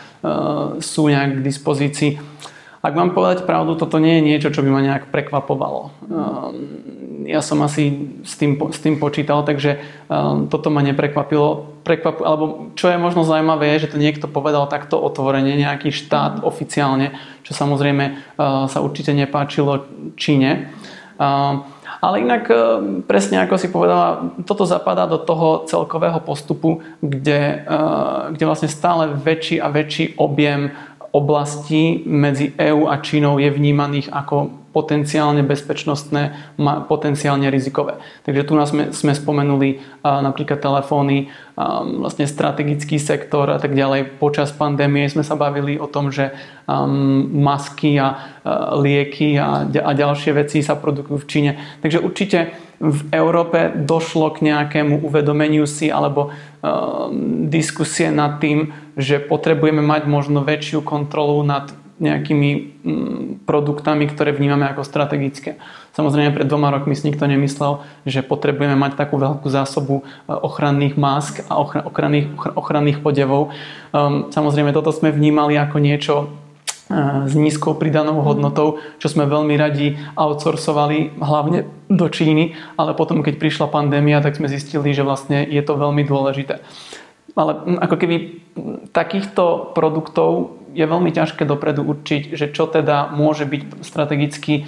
sú 0.79 1.11
nejak 1.11 1.43
k 1.43 1.45
dispozícii. 1.45 2.11
Ak 2.79 2.95
mám 2.95 3.11
povedať 3.11 3.43
pravdu, 3.43 3.75
toto 3.75 3.99
nie 3.99 4.17
je 4.17 4.27
niečo, 4.33 4.49
čo 4.55 4.63
by 4.63 4.69
ma 4.71 4.79
nejak 4.79 5.11
prekvapovalo. 5.11 5.91
Ja 7.25 7.41
som 7.41 7.60
asi 7.65 8.13
s 8.22 8.38
tým, 8.38 8.62
s 8.70 8.79
tým 8.79 9.01
počítal, 9.01 9.41
takže 9.41 9.82
toto 10.53 10.70
ma 10.70 10.86
neprekvapilo. 10.86 11.74
Prekvap, 11.86 12.22
alebo 12.22 12.74
čo 12.74 12.89
je 12.89 12.98
možno 12.98 13.22
zaujímavé, 13.25 13.77
je, 13.77 13.86
že 13.86 13.91
to 13.94 14.01
niekto 14.01 14.25
povedal 14.25 14.65
takto 14.65 14.98
otvorene, 14.98 15.53
nejaký 15.53 15.94
štát 15.94 16.41
oficiálne, 16.41 17.13
čo 17.46 17.53
samozrejme 17.53 18.38
sa 18.70 18.79
určite 18.82 19.13
nepáčilo 19.13 19.86
Číne. 20.17 20.74
Ale 21.96 22.15
inak 22.22 22.50
presne 23.10 23.41
ako 23.41 23.55
si 23.58 23.70
povedala, 23.70 24.34
toto 24.46 24.65
zapadá 24.65 25.10
do 25.10 25.17
toho 25.22 25.65
celkového 25.65 26.22
postupu, 26.22 26.82
kde, 27.01 27.65
kde 28.34 28.44
vlastne 28.46 28.70
stále 28.70 29.10
väčší 29.13 29.62
a 29.62 29.70
väčší 29.70 30.17
objem 30.17 30.74
oblastí 31.15 32.03
medzi 32.03 32.51
EÚ 32.58 32.91
a 32.91 33.00
Čínou 33.00 33.39
je 33.39 33.48
vnímaných 33.48 34.12
ako 34.12 34.64
potenciálne 34.75 35.39
bezpečnostné, 35.48 36.36
potenciálne 36.91 37.48
rizikové. 37.48 37.96
Takže 38.27 38.44
tu 38.44 38.53
nás 38.60 38.75
sme, 38.75 38.91
sme 38.91 39.15
spomenuli 39.15 39.79
napríklad 40.03 40.60
telefóny, 40.60 41.32
vlastne 42.03 42.27
strategický 42.27 43.00
sektor 43.00 43.48
a 43.48 43.55
tak 43.55 43.72
ďalej. 43.72 44.20
Počas 44.20 44.51
pandémie 44.51 45.08
sme 45.08 45.24
sa 45.24 45.39
bavili 45.39 45.79
o 45.79 45.88
tom, 45.88 46.12
že 46.12 46.36
masky 47.32 47.96
a 47.96 48.36
lieky 48.75 49.39
a, 49.39 49.63
a 49.63 49.91
ďalšie 49.96 50.36
veci 50.36 50.60
sa 50.60 50.75
produkujú 50.75 51.24
v 51.24 51.29
Číne. 51.32 51.51
Takže 51.79 52.03
určite 52.03 52.39
v 52.75 53.08
Európe 53.15 53.72
došlo 53.72 54.36
k 54.36 54.51
nejakému 54.51 55.00
uvedomeniu 55.00 55.63
si 55.63 55.88
alebo 55.88 56.27
uh, 56.27 57.08
diskusie 57.48 58.12
nad 58.12 58.44
tým, 58.44 58.75
že 59.00 59.24
potrebujeme 59.24 59.79
mať 59.79 60.12
možno 60.12 60.44
väčšiu 60.44 60.84
kontrolu 60.84 61.39
nad 61.48 61.72
nejakými 61.95 62.49
mm, 62.83 63.47
produktami, 63.47 64.07
ktoré 64.11 64.35
vnímame 64.35 64.67
ako 64.67 64.83
strategické. 64.83 65.55
Samozrejme, 65.95 66.35
pred 66.35 66.47
dvoma 66.47 66.67
rokmi 66.75 66.91
si 66.91 67.07
nikto 67.07 67.23
nemyslel, 67.23 67.87
že 68.03 68.19
potrebujeme 68.19 68.75
mať 68.75 68.99
takú 68.99 69.15
veľkú 69.15 69.47
zásobu 69.47 70.03
e, 70.03 70.33
ochranných 70.35 70.99
másk 70.99 71.47
a 71.47 71.55
ochranných, 71.61 72.35
ochranných 72.51 72.99
podevov. 72.99 73.55
Um, 73.95 74.27
samozrejme, 74.27 74.75
toto 74.75 74.91
sme 74.91 75.15
vnímali 75.15 75.55
ako 75.55 75.77
niečo, 75.79 76.15
s 77.25 77.33
nízkou 77.33 77.73
pridanou 77.73 78.21
hodnotou, 78.21 78.77
čo 79.01 79.09
sme 79.09 79.25
veľmi 79.25 79.57
radi 79.57 79.97
outsourcovali 80.13 81.17
hlavne 81.17 81.65
do 81.89 82.05
Číny, 82.05 82.53
ale 82.77 82.93
potom, 82.93 83.25
keď 83.25 83.41
prišla 83.41 83.73
pandémia, 83.73 84.21
tak 84.21 84.37
sme 84.37 84.45
zistili, 84.45 84.93
že 84.93 85.01
vlastne 85.01 85.41
je 85.49 85.61
to 85.65 85.81
veľmi 85.81 86.05
dôležité. 86.05 86.61
Ale 87.33 87.81
ako 87.81 87.95
keby 87.97 88.15
takýchto 88.93 89.73
produktov 89.73 90.61
je 90.75 90.86
veľmi 90.86 91.15
ťažké 91.15 91.48
dopredu 91.48 91.88
určiť, 91.88 92.36
že 92.36 92.51
čo 92.51 92.67
teda 92.67 93.15
môže 93.15 93.48
byť 93.48 93.79
strategicky 93.79 94.67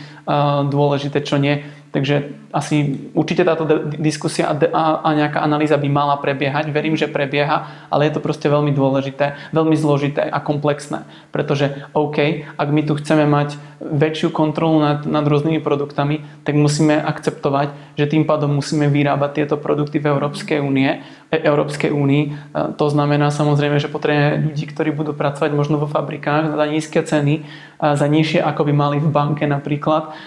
dôležité, 0.72 1.20
čo 1.22 1.36
nie. 1.36 1.68
Takže 1.92 2.32
asi 2.52 3.10
určite 3.12 3.44
táto 3.44 3.68
diskusia 4.00 4.48
a, 4.52 4.56
a 5.04 5.10
nejaká 5.12 5.44
analýza 5.44 5.76
by 5.76 5.90
mala 5.92 6.16
prebiehať. 6.20 6.72
Verím, 6.72 6.96
že 6.96 7.12
prebieha, 7.12 7.88
ale 7.92 8.08
je 8.08 8.16
to 8.16 8.24
proste 8.24 8.48
veľmi 8.48 8.72
dôležité, 8.72 9.52
veľmi 9.52 9.76
zložité 9.76 10.24
a 10.24 10.40
komplexné. 10.40 11.04
Pretože 11.36 11.88
OK, 11.92 12.48
ak 12.56 12.70
my 12.72 12.82
tu 12.88 12.96
chceme 12.96 13.28
mať 13.28 13.60
väčšiu 13.78 14.34
kontrolu 14.34 14.82
nad, 14.82 15.06
nad 15.06 15.22
rôznymi 15.22 15.62
produktami, 15.62 16.26
tak 16.42 16.58
musíme 16.58 16.98
akceptovať, 16.98 17.94
že 17.94 18.10
tým 18.10 18.26
pádom 18.26 18.58
musíme 18.58 18.90
vyrábať 18.90 19.44
tieto 19.44 19.56
produkty 19.60 20.02
v 20.02 20.18
Európskej 20.18 20.58
únie, 20.64 21.06
e, 21.30 21.38
Európskej 21.38 21.94
únii. 21.94 22.24
E, 22.26 22.30
to 22.74 22.86
znamená 22.90 23.30
samozrejme, 23.30 23.78
že 23.78 23.92
potrebujeme 23.92 24.50
ľudí, 24.50 24.66
ktorí 24.66 24.90
budú 24.96 25.14
pracovať 25.14 25.54
možno 25.54 25.78
vo 25.78 25.86
fabrikách 25.86 26.58
za 26.58 26.66
nízke 26.66 27.00
ceny, 27.06 27.46
za 27.78 28.08
nižšie 28.10 28.42
ako 28.42 28.62
by 28.66 28.74
mali 28.74 28.98
v 28.98 29.10
banke 29.14 29.46
napríklad. 29.46 30.18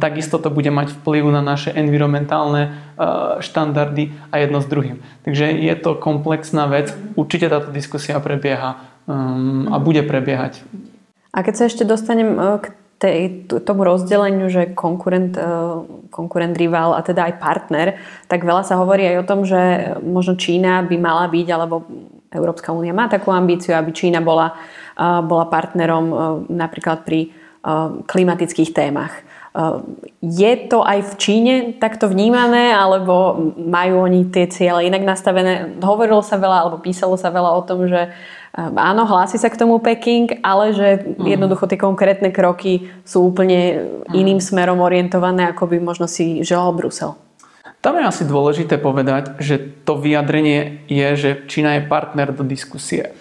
Takisto 0.00 0.40
to 0.40 0.48
bude 0.48 0.68
mať 0.72 0.96
vplyv 0.96 1.28
na 1.28 1.44
naše 1.44 1.65
environmentálne 1.72 2.74
štandardy 3.40 4.32
a 4.32 4.40
jedno 4.40 4.64
s 4.64 4.66
druhým. 4.66 5.02
Takže 5.26 5.52
je 5.52 5.74
to 5.76 6.00
komplexná 6.00 6.64
vec. 6.66 6.92
Určite 7.12 7.52
táto 7.52 7.68
diskusia 7.68 8.16
prebieha 8.24 8.80
um, 9.04 9.68
a 9.68 9.76
bude 9.76 10.00
prebiehať. 10.02 10.64
A 11.36 11.44
keď 11.44 11.54
sa 11.54 11.64
ešte 11.68 11.84
dostanem 11.84 12.32
e, 12.32 12.40
k 12.64 12.66
tej, 12.96 13.18
tomu 13.60 13.84
rozdeleniu, 13.84 14.48
že 14.48 14.72
konkurent, 14.72 15.36
e, 15.36 15.44
konkurent, 16.08 16.56
rival 16.56 16.96
a 16.96 17.04
teda 17.04 17.28
aj 17.28 17.34
partner, 17.36 18.00
tak 18.24 18.40
veľa 18.40 18.64
sa 18.64 18.80
hovorí 18.80 19.04
aj 19.04 19.16
o 19.20 19.28
tom, 19.28 19.44
že 19.44 19.92
možno 20.00 20.40
Čína 20.40 20.80
by 20.88 20.96
mala 20.96 21.28
byť, 21.28 21.48
alebo 21.52 21.84
Európska 22.32 22.72
únia 22.72 22.96
má 22.96 23.04
takú 23.12 23.28
ambíciu, 23.28 23.76
aby 23.76 23.92
Čína 23.92 24.24
bola, 24.24 24.56
e, 24.96 25.04
bola 25.28 25.44
partnerom 25.52 26.04
napríklad 26.48 27.04
pri 27.04 27.44
klimatických 28.06 28.70
témach. 28.70 29.25
Je 30.20 30.52
to 30.68 30.84
aj 30.84 30.98
v 31.00 31.12
Číne 31.16 31.54
takto 31.80 32.12
vnímané, 32.12 32.76
alebo 32.76 33.40
majú 33.56 34.04
oni 34.04 34.28
tie 34.28 34.44
ciele 34.52 34.84
inak 34.84 35.00
nastavené? 35.00 35.80
Hovorilo 35.80 36.20
sa 36.20 36.36
veľa, 36.36 36.56
alebo 36.66 36.76
písalo 36.84 37.16
sa 37.16 37.32
veľa 37.32 37.56
o 37.56 37.64
tom, 37.64 37.88
že 37.88 38.12
um, 38.52 38.76
áno, 38.76 39.08
hlási 39.08 39.40
sa 39.40 39.48
k 39.48 39.56
tomu 39.56 39.80
Peking, 39.80 40.44
ale 40.44 40.76
že 40.76 40.88
mhm. 41.00 41.24
jednoducho 41.24 41.64
tie 41.72 41.80
konkrétne 41.80 42.28
kroky 42.36 42.92
sú 43.08 43.32
úplne 43.32 43.60
mhm. 44.04 44.12
iným 44.12 44.40
smerom 44.44 44.84
orientované, 44.84 45.48
ako 45.48 45.72
by 45.72 45.76
možno 45.80 46.04
si 46.04 46.44
želal 46.44 46.76
Brusel. 46.76 47.16
Tam 47.80 47.96
je 47.96 48.04
asi 48.04 48.28
dôležité 48.28 48.76
povedať, 48.76 49.40
že 49.40 49.62
to 49.86 49.96
vyjadrenie 49.96 50.84
je, 50.90 51.08
že 51.16 51.30
Čína 51.48 51.80
je 51.80 51.88
partner 51.88 52.34
do 52.34 52.42
diskusie. 52.42 53.14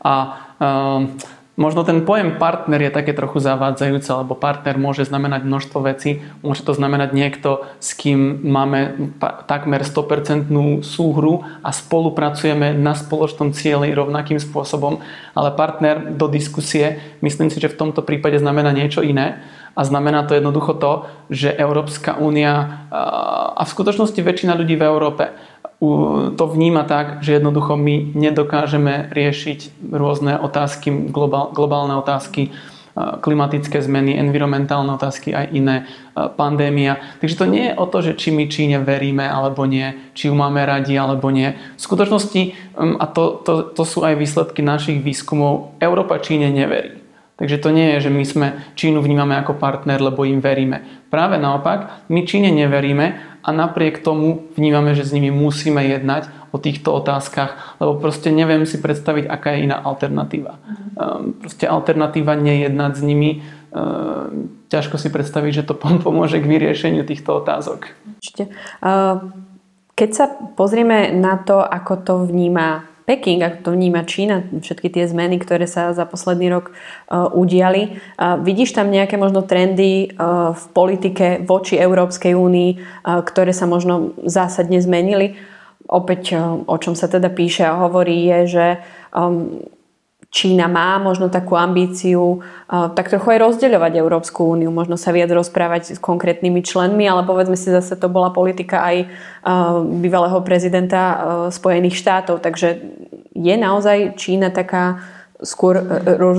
A 0.00 0.38
um, 0.56 1.18
Možno 1.54 1.86
ten 1.86 2.02
pojem 2.02 2.34
partner 2.34 2.82
je 2.82 2.90
také 2.90 3.14
trochu 3.14 3.38
zavádzajúce, 3.38 4.10
lebo 4.10 4.34
partner 4.34 4.74
môže 4.74 5.06
znamenať 5.06 5.46
množstvo 5.46 5.78
vecí. 5.86 6.18
Môže 6.42 6.66
to 6.66 6.74
znamenať 6.74 7.14
niekto, 7.14 7.62
s 7.78 7.94
kým 7.94 8.42
máme 8.42 9.14
takmer 9.46 9.86
100% 9.86 10.50
súhru 10.82 11.46
a 11.62 11.70
spolupracujeme 11.70 12.74
na 12.74 12.98
spoločnom 12.98 13.54
cieli 13.54 13.94
rovnakým 13.94 14.42
spôsobom. 14.42 14.98
Ale 15.38 15.54
partner 15.54 16.18
do 16.18 16.26
diskusie, 16.26 16.98
myslím 17.22 17.54
si, 17.54 17.62
že 17.62 17.70
v 17.70 17.78
tomto 17.86 18.02
prípade 18.02 18.42
znamená 18.42 18.74
niečo 18.74 19.06
iné. 19.06 19.38
A 19.74 19.82
znamená 19.82 20.22
to 20.26 20.38
jednoducho 20.38 20.74
to, 20.78 20.92
že 21.30 21.54
Európska 21.54 22.14
únia 22.18 22.86
a 23.54 23.62
v 23.62 23.72
skutočnosti 23.74 24.22
väčšina 24.22 24.54
ľudí 24.54 24.78
v 24.78 24.86
Európe 24.86 25.34
to 26.36 26.44
vníma 26.46 26.84
tak, 26.84 27.20
že 27.24 27.36
jednoducho 27.38 27.76
my 27.76 28.14
nedokážeme 28.14 29.10
riešiť 29.12 29.90
rôzne 29.92 30.38
otázky, 30.40 31.10
globál, 31.10 31.50
globálne 31.52 31.94
otázky, 31.98 32.52
klimatické 32.94 33.82
zmeny, 33.82 34.14
environmentálne 34.14 34.94
otázky, 34.94 35.34
aj 35.34 35.50
iné, 35.50 35.76
pandémia. 36.14 37.02
Takže 37.18 37.34
to 37.34 37.46
nie 37.50 37.64
je 37.70 37.74
o 37.74 37.86
to, 37.90 37.98
že 38.06 38.14
či 38.14 38.30
my 38.30 38.46
Číne 38.46 38.78
veríme 38.78 39.26
alebo 39.26 39.66
nie, 39.66 40.14
či 40.14 40.30
ju 40.30 40.34
máme 40.38 40.62
radi 40.62 40.94
alebo 40.94 41.26
nie. 41.34 41.58
V 41.74 41.80
skutočnosti, 41.82 42.54
a 42.78 43.04
to, 43.10 43.42
to, 43.42 43.74
to 43.74 43.82
sú 43.82 44.06
aj 44.06 44.14
výsledky 44.14 44.62
našich 44.62 45.02
výskumov, 45.02 45.74
Európa 45.82 46.22
Číne 46.22 46.54
neverí. 46.54 47.03
Takže 47.34 47.58
to 47.58 47.74
nie 47.74 47.98
je, 47.98 48.06
že 48.06 48.10
my 48.14 48.24
sme 48.24 48.46
Čínu 48.78 49.02
vnímame 49.02 49.34
ako 49.34 49.58
partner, 49.58 49.98
lebo 49.98 50.22
im 50.22 50.38
veríme. 50.38 51.10
Práve 51.10 51.34
naopak, 51.34 52.06
my 52.06 52.22
Číne 52.22 52.54
neveríme 52.54 53.18
a 53.42 53.48
napriek 53.50 54.06
tomu 54.06 54.46
vnímame, 54.54 54.94
že 54.94 55.02
s 55.02 55.10
nimi 55.10 55.34
musíme 55.34 55.82
jednať 55.82 56.30
o 56.54 56.62
týchto 56.62 56.94
otázkach, 56.94 57.82
lebo 57.82 57.98
proste 57.98 58.30
neviem 58.30 58.62
si 58.62 58.78
predstaviť, 58.78 59.26
aká 59.26 59.58
je 59.58 59.66
iná 59.66 59.82
alternatíva. 59.82 60.62
Mm. 60.62 61.42
Proste 61.42 61.66
alternatíva 61.66 62.38
nejednať 62.38 62.92
s 62.94 63.02
nimi, 63.02 63.42
ehm, 63.74 64.54
ťažko 64.70 65.02
si 65.02 65.10
predstaviť, 65.10 65.52
že 65.62 65.66
to 65.66 65.74
pomôže 66.06 66.38
k 66.38 66.46
vyriešeniu 66.46 67.02
týchto 67.02 67.42
otázok. 67.42 67.90
Určite. 68.22 68.54
Keď 69.94 70.10
sa 70.10 70.26
pozrieme 70.54 71.10
na 71.14 71.38
to, 71.38 71.62
ako 71.62 71.92
to 72.02 72.14
vníma 72.26 72.93
Peking, 73.04 73.44
ako 73.44 73.58
to 73.60 73.70
vníma 73.76 74.08
Čína, 74.08 74.48
všetky 74.64 74.88
tie 74.88 75.04
zmeny, 75.04 75.36
ktoré 75.36 75.68
sa 75.68 75.92
za 75.92 76.08
posledný 76.08 76.48
rok 76.48 76.72
uh, 76.72 77.28
udiali. 77.36 78.00
Vidíš 78.18 78.72
tam 78.72 78.88
nejaké 78.88 79.20
možno 79.20 79.44
trendy 79.44 80.08
uh, 80.16 80.56
v 80.56 80.64
politike 80.72 81.44
voči 81.44 81.76
Európskej 81.76 82.32
únii, 82.32 82.70
uh, 83.04 83.20
ktoré 83.20 83.52
sa 83.52 83.68
možno 83.68 84.16
zásadne 84.24 84.80
zmenili? 84.80 85.36
Opäť, 85.84 86.32
o 86.64 86.76
čom 86.80 86.96
sa 86.96 87.12
teda 87.12 87.28
píše 87.28 87.60
a 87.68 87.76
hovorí, 87.76 88.24
je, 88.24 88.38
že 88.56 88.66
um, 89.12 89.60
Čína 90.34 90.66
má 90.66 90.98
možno 90.98 91.30
takú 91.30 91.54
ambíciu 91.54 92.42
uh, 92.42 92.90
tak 92.90 93.06
trochu 93.06 93.38
aj 93.38 93.54
rozdeľovať 93.54 93.92
Európsku 94.02 94.50
úniu, 94.50 94.74
možno 94.74 94.98
sa 94.98 95.14
viac 95.14 95.30
rozprávať 95.30 95.94
s 95.94 95.98
konkrétnymi 96.02 96.58
členmi, 96.58 97.06
ale 97.06 97.22
povedzme 97.22 97.54
si 97.54 97.70
zase 97.70 97.94
to 97.94 98.10
bola 98.10 98.34
politika 98.34 98.82
aj 98.82 99.06
uh, 99.06 99.86
bývalého 99.86 100.42
prezidenta 100.42 101.02
uh, 101.06 101.14
Spojených 101.54 101.94
štátov, 102.02 102.42
takže 102.42 102.82
je 103.30 103.54
naozaj 103.54 104.18
Čína 104.18 104.50
taká 104.50 104.98
skôr 105.42 105.76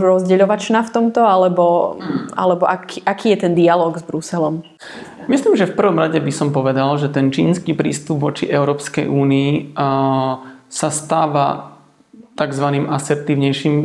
rozdeľovačná 0.02 0.82
v 0.82 0.92
tomto, 0.92 1.22
alebo, 1.24 1.96
alebo 2.34 2.66
aký, 2.66 3.00
aký 3.06 3.36
je 3.36 3.48
ten 3.48 3.54
dialog 3.54 3.94
s 3.96 4.04
Bruselom? 4.04 4.66
Myslím, 5.28 5.54
že 5.60 5.70
v 5.70 5.78
prvom 5.78 6.00
rade 6.00 6.18
by 6.18 6.34
som 6.34 6.50
povedal, 6.50 6.96
že 6.98 7.14
ten 7.14 7.30
čínsky 7.30 7.78
prístup 7.78 8.24
voči 8.24 8.50
Európskej 8.50 9.06
únii 9.06 9.78
sa 10.66 10.90
stáva 10.90 11.75
tzv. 12.36 12.68
asertívnejším 12.92 13.76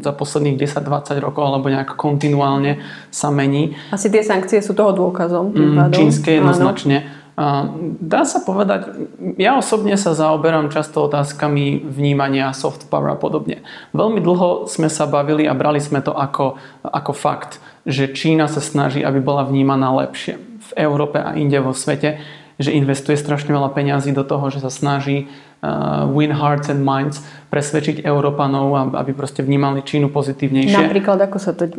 za 0.00 0.14
posledných 0.14 0.56
10-20 0.56 1.18
rokov 1.18 1.42
alebo 1.42 1.66
nejak 1.66 1.98
kontinuálne 1.98 2.78
sa 3.10 3.34
mení. 3.34 3.74
Asi 3.90 4.06
tie 4.06 4.22
sankcie 4.22 4.62
sú 4.62 4.78
toho 4.78 4.94
dôkazom. 4.94 5.50
Mm, 5.50 5.90
čínske 5.90 6.38
jednoznačne. 6.38 7.10
Dá 8.02 8.26
sa 8.26 8.42
povedať, 8.42 8.90
ja 9.38 9.54
osobne 9.54 9.94
sa 9.94 10.10
zaoberám 10.10 10.74
často 10.74 11.06
otázkami 11.06 11.86
vnímania 11.86 12.50
soft 12.50 12.90
power 12.90 13.14
a 13.14 13.18
podobne. 13.18 13.62
Veľmi 13.94 14.18
dlho 14.18 14.66
sme 14.66 14.90
sa 14.90 15.06
bavili 15.06 15.46
a 15.46 15.54
brali 15.54 15.78
sme 15.78 16.02
to 16.02 16.10
ako, 16.10 16.58
ako 16.82 17.12
fakt, 17.14 17.62
že 17.86 18.10
Čína 18.10 18.50
sa 18.50 18.58
snaží, 18.58 19.06
aby 19.06 19.22
bola 19.22 19.46
vnímaná 19.46 19.94
lepšie 20.02 20.34
v 20.38 20.70
Európe 20.82 21.22
a 21.22 21.38
inde 21.38 21.62
vo 21.62 21.70
svete, 21.70 22.18
že 22.58 22.74
investuje 22.74 23.14
strašne 23.14 23.54
veľa 23.54 23.70
peňazí 23.70 24.10
do 24.10 24.26
toho, 24.26 24.50
že 24.50 24.58
sa 24.58 24.70
snaží 24.70 25.30
uh, 25.62 26.10
win 26.10 26.34
hearts 26.34 26.66
and 26.66 26.82
minds, 26.82 27.22
presvedčiť 27.48 28.04
Európanov, 28.04 28.92
aby 28.98 29.16
proste 29.16 29.40
vnímali 29.40 29.80
Čínu 29.80 30.12
pozitívnejšie. 30.12 30.74
Napríklad, 30.74 31.22
ako 31.30 31.38
sa 31.40 31.56
to 31.56 31.70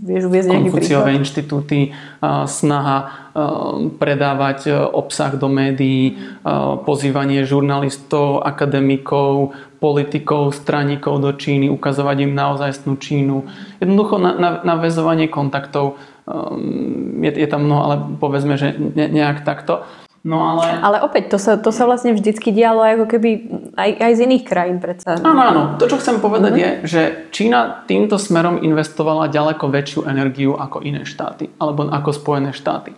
vieš 0.00 0.30
uviezť 0.30 0.48
nejaký 0.48 0.70
Konfuciové 0.70 1.10
inštitúty, 1.18 1.78
uh, 1.92 2.46
snaha 2.46 2.98
uh, 3.04 3.90
predávať 4.00 4.58
uh, 4.70 4.74
obsah 4.86 5.34
do 5.34 5.50
médií, 5.50 6.16
uh, 6.16 6.78
pozývanie 6.86 7.42
žurnalistov, 7.42 8.46
akademikov, 8.46 9.52
politikov, 9.82 10.56
straníkov 10.56 11.20
do 11.20 11.34
Číny, 11.36 11.68
ukazovať 11.68 12.16
im 12.24 12.32
naozajstnú 12.32 12.96
Čínu. 12.96 13.44
Jednoducho 13.84 14.16
na, 14.16 14.32
na, 14.38 14.50
navezovanie 14.64 15.28
kontaktov 15.28 16.00
um, 16.24 17.20
je, 17.20 17.34
je 17.34 17.48
tam 17.50 17.68
mnoho, 17.68 17.80
ale 17.84 17.94
povedzme, 18.16 18.56
že 18.56 18.72
ne, 18.78 19.12
nejak 19.12 19.44
takto. 19.44 19.84
No 20.24 20.40
ale... 20.40 20.80
ale 20.80 20.96
opäť, 21.04 21.36
to 21.36 21.38
sa, 21.38 21.60
to 21.60 21.68
sa 21.68 21.84
vlastne 21.84 22.16
vždycky 22.16 22.48
dialo 22.48 22.80
ako 22.80 23.04
keby 23.12 23.30
aj, 23.76 23.90
aj 24.00 24.12
z 24.16 24.20
iných 24.24 24.44
krajín 24.48 24.80
predsa. 24.80 25.20
Áno, 25.20 25.36
áno. 25.36 25.62
To, 25.76 25.84
čo 25.84 26.00
chcem 26.00 26.16
povedať 26.16 26.52
mm-hmm. 26.56 26.64
je, 26.64 26.88
že 26.88 27.02
Čína 27.28 27.84
týmto 27.84 28.16
smerom 28.16 28.56
investovala 28.64 29.28
ďaleko 29.28 29.68
väčšiu 29.68 30.08
energiu 30.08 30.56
ako 30.56 30.80
iné 30.80 31.04
štáty, 31.04 31.52
alebo 31.60 31.84
ako 31.92 32.10
Spojené 32.16 32.56
štáty. 32.56 32.96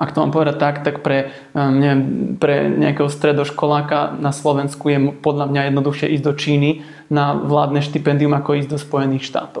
Ak 0.00 0.16
to 0.16 0.22
mám 0.24 0.32
povedať 0.32 0.56
tak, 0.56 0.80
tak 0.80 1.04
pre, 1.04 1.34
um, 1.52 1.76
neviem, 1.76 2.02
pre 2.40 2.72
nejakého 2.72 3.12
stredoškoláka 3.12 4.16
na 4.16 4.32
Slovensku 4.32 4.88
je 4.88 5.12
podľa 5.20 5.52
mňa 5.52 5.60
jednoduchšie 5.68 6.06
ísť 6.16 6.24
do 6.24 6.32
Číny 6.38 6.70
na 7.12 7.36
vládne 7.36 7.84
štipendium 7.84 8.32
ako 8.32 8.56
ísť 8.62 8.70
do 8.70 8.78
Spojených 8.80 9.28
štátov. 9.28 9.59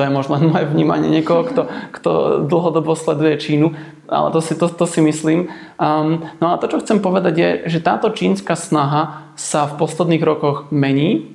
To 0.00 0.08
je 0.08 0.08
možno 0.08 0.40
moje 0.56 0.64
vnímanie 0.64 1.12
niekoho, 1.12 1.44
kto, 1.44 1.68
kto 1.92 2.10
dlhodobo 2.48 2.96
sleduje 2.96 3.36
Čínu 3.36 3.76
ale 4.10 4.34
to 4.34 4.42
si, 4.42 4.58
to, 4.58 4.66
to 4.66 4.90
si 4.90 4.98
myslím. 4.98 5.54
Um, 5.78 6.26
no 6.42 6.50
a 6.50 6.58
to, 6.58 6.66
čo 6.66 6.82
chcem 6.82 6.98
povedať 6.98 7.34
je, 7.38 7.50
že 7.78 7.78
táto 7.78 8.10
čínska 8.10 8.58
snaha 8.58 9.30
sa 9.38 9.70
v 9.70 9.78
posledných 9.78 10.26
rokoch 10.26 10.66
mení, 10.74 11.30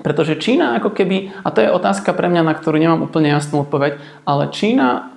pretože 0.00 0.40
Čína 0.40 0.80
ako 0.80 0.90
keby, 0.90 1.36
a 1.44 1.52
to 1.52 1.60
je 1.60 1.68
otázka 1.68 2.16
pre 2.16 2.32
mňa, 2.32 2.42
na 2.48 2.56
ktorú 2.56 2.80
nemám 2.80 3.04
úplne 3.04 3.28
jasnú 3.28 3.68
odpoveď, 3.68 4.00
ale 4.24 4.48
Čína 4.48 5.14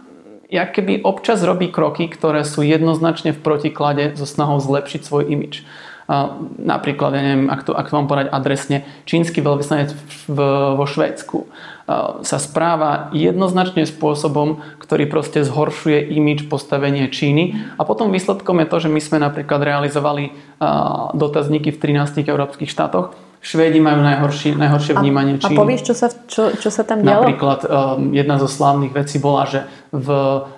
jak 0.48 0.80
keby 0.80 1.04
občas 1.04 1.44
robí 1.44 1.68
kroky, 1.68 2.08
ktoré 2.08 2.48
sú 2.48 2.64
jednoznačne 2.64 3.36
v 3.36 3.44
protiklade 3.44 4.16
so 4.16 4.24
snahou 4.24 4.64
zlepšiť 4.64 5.02
svoj 5.04 5.28
imič. 5.28 5.68
Napríklad, 6.56 7.12
ja 7.12 7.20
neviem, 7.20 7.52
ak 7.52 7.68
to, 7.68 7.76
ak 7.76 7.92
to 7.92 8.00
mám 8.00 8.08
povedať 8.08 8.32
adresne, 8.32 8.88
čínsky 9.04 9.44
veľvyslanec 9.44 9.92
vo 10.32 10.86
Švédsku 10.88 11.52
sa 12.22 12.38
správa 12.38 13.08
jednoznačne 13.16 13.88
spôsobom, 13.88 14.60
ktorý 14.84 15.08
proste 15.08 15.40
zhoršuje 15.48 16.12
imič 16.20 16.52
postavenie 16.52 17.08
Číny. 17.08 17.56
A 17.80 17.88
potom 17.88 18.12
výsledkom 18.12 18.60
je 18.60 18.68
to, 18.68 18.78
že 18.84 18.90
my 18.92 19.00
sme 19.00 19.18
napríklad 19.24 19.64
realizovali 19.64 20.36
dotazníky 21.16 21.72
v 21.72 21.80
13 21.80 22.28
európskych 22.28 22.68
štátoch. 22.68 23.16
Švédi 23.40 23.80
majú 23.80 24.04
najhorší, 24.04 24.60
najhoršie 24.60 25.00
vnímanie 25.00 25.40
Číny. 25.40 25.56
A 25.56 25.62
povieš, 25.64 25.82
čo 25.88 25.96
sa, 25.96 26.12
čo, 26.12 26.52
čo 26.60 26.68
sa 26.68 26.84
tam 26.84 27.08
dialo? 27.08 27.24
Napríklad 27.24 27.60
jedna 28.12 28.36
zo 28.36 28.52
slávnych 28.52 28.92
vecí 28.92 29.24
bola, 29.24 29.48
že 29.48 29.64
v, 29.96 30.08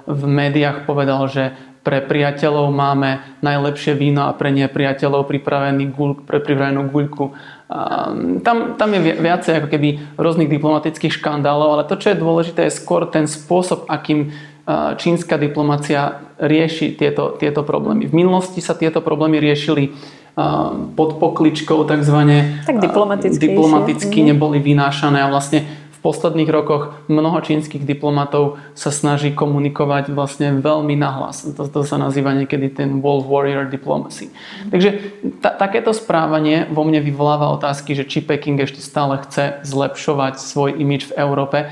v 0.09 0.21
médiách 0.25 0.89
povedal, 0.89 1.29
že 1.29 1.53
pre 1.79 2.03
priateľov 2.03 2.73
máme 2.73 3.39
najlepšie 3.39 3.95
víno 3.95 4.27
a 4.27 4.35
pre 4.35 4.51
nepriateľov 4.51 5.29
pripravený 5.29 5.93
guľ, 5.93 6.11
pre 6.27 6.43
pripravenú 6.43 6.91
guľku 6.91 7.31
tam, 8.41 8.57
tam 8.81 8.89
je 8.97 9.13
viacej 9.21 9.61
ako 9.61 9.67
keby 9.69 9.89
rôznych 10.17 10.49
diplomatických 10.49 11.21
škandálov, 11.21 11.77
ale 11.77 11.83
to, 11.85 12.01
čo 12.01 12.11
je 12.11 12.17
dôležité, 12.17 12.65
je 12.65 12.73
skôr 12.73 13.05
ten 13.05 13.29
spôsob, 13.29 13.85
akým 13.85 14.33
čínska 14.97 15.37
diplomácia 15.37 16.21
rieši 16.41 16.97
tieto, 16.97 17.37
tieto 17.37 17.61
problémy. 17.61 18.09
V 18.09 18.13
minulosti 18.13 18.61
sa 18.61 18.73
tieto 18.73 19.01
problémy 19.01 19.37
riešili 19.41 19.93
pod 20.95 21.19
pokličkou 21.19 21.83
takzvané 21.83 22.63
tak 22.63 22.79
diplomaticky, 22.79 23.43
diplomaticky 23.53 24.17
mhm. 24.23 24.27
neboli 24.33 24.57
vynášané 24.63 25.19
a 25.25 25.27
vlastne 25.27 25.65
v 25.99 26.07
posledných 26.07 26.47
rokoch 26.47 26.95
mnoho 27.11 27.43
čínskych 27.43 27.83
diplomatov 27.83 28.55
sa 28.71 28.87
snaží 28.87 29.35
komunikovať 29.35 30.15
vlastne 30.15 30.55
veľmi 30.63 30.95
nahlas. 30.95 31.43
To, 31.43 31.67
to 31.67 31.83
sa 31.83 31.99
nazýva 31.99 32.31
niekedy 32.39 32.71
ten 32.71 33.03
World 33.03 33.27
Warrior 33.27 33.67
Diplomacy. 33.67 34.31
Takže 34.71 34.89
ta, 35.43 35.51
takéto 35.59 35.91
správanie 35.91 36.71
vo 36.71 36.87
mne 36.87 37.03
vyvoláva 37.03 37.51
otázky, 37.51 37.99
že 37.99 38.07
či 38.07 38.23
Peking 38.23 38.55
ešte 38.63 38.79
stále 38.79 39.19
chce 39.27 39.59
zlepšovať 39.67 40.39
svoj 40.39 40.79
imič 40.79 41.11
v 41.11 41.19
Európe. 41.19 41.67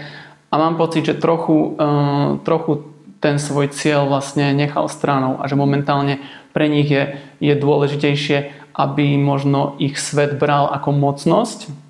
A 0.52 0.56
mám 0.60 0.76
pocit, 0.76 1.08
že 1.08 1.16
trochu, 1.16 1.80
uh, 1.80 2.44
trochu 2.44 2.84
ten 3.24 3.40
svoj 3.40 3.72
cieľ 3.72 4.12
vlastne 4.12 4.52
nechal 4.52 4.92
stranou 4.92 5.40
a 5.40 5.48
že 5.48 5.56
momentálne 5.56 6.20
pre 6.52 6.68
nich 6.68 6.92
je, 6.92 7.16
je 7.40 7.56
dôležitejšie, 7.56 8.52
aby 8.76 9.16
možno 9.16 9.80
ich 9.80 9.96
svet 9.96 10.36
bral 10.36 10.68
ako 10.68 10.92
mocnosť 10.92 11.88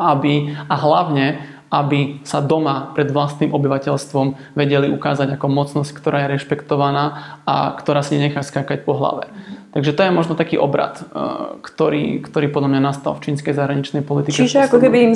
aby, 0.00 0.56
a 0.56 0.74
hlavne, 0.80 1.44
aby 1.70 2.18
sa 2.26 2.42
doma 2.42 2.90
pred 2.98 3.14
vlastným 3.14 3.54
obyvateľstvom 3.54 4.58
vedeli 4.58 4.90
ukázať 4.90 5.38
ako 5.38 5.46
mocnosť, 5.46 5.90
ktorá 5.94 6.26
je 6.26 6.34
rešpektovaná 6.34 7.38
a 7.46 7.78
ktorá 7.78 8.02
si 8.02 8.18
nechá 8.18 8.42
skákať 8.42 8.82
po 8.82 8.98
hlave. 8.98 9.30
Takže 9.70 9.94
to 9.94 10.02
je 10.02 10.10
možno 10.10 10.34
taký 10.34 10.58
obrad, 10.58 10.98
e, 10.98 11.02
ktorý, 11.62 12.26
ktorý 12.26 12.50
podľa 12.50 12.74
mňa 12.74 12.80
nastal 12.82 13.14
v 13.14 13.30
čínskej 13.30 13.54
zahraničnej 13.54 14.02
politike. 14.02 14.34
Čiže 14.34 14.66
ako 14.66 14.82
keby 14.82 14.98
im 14.98 15.14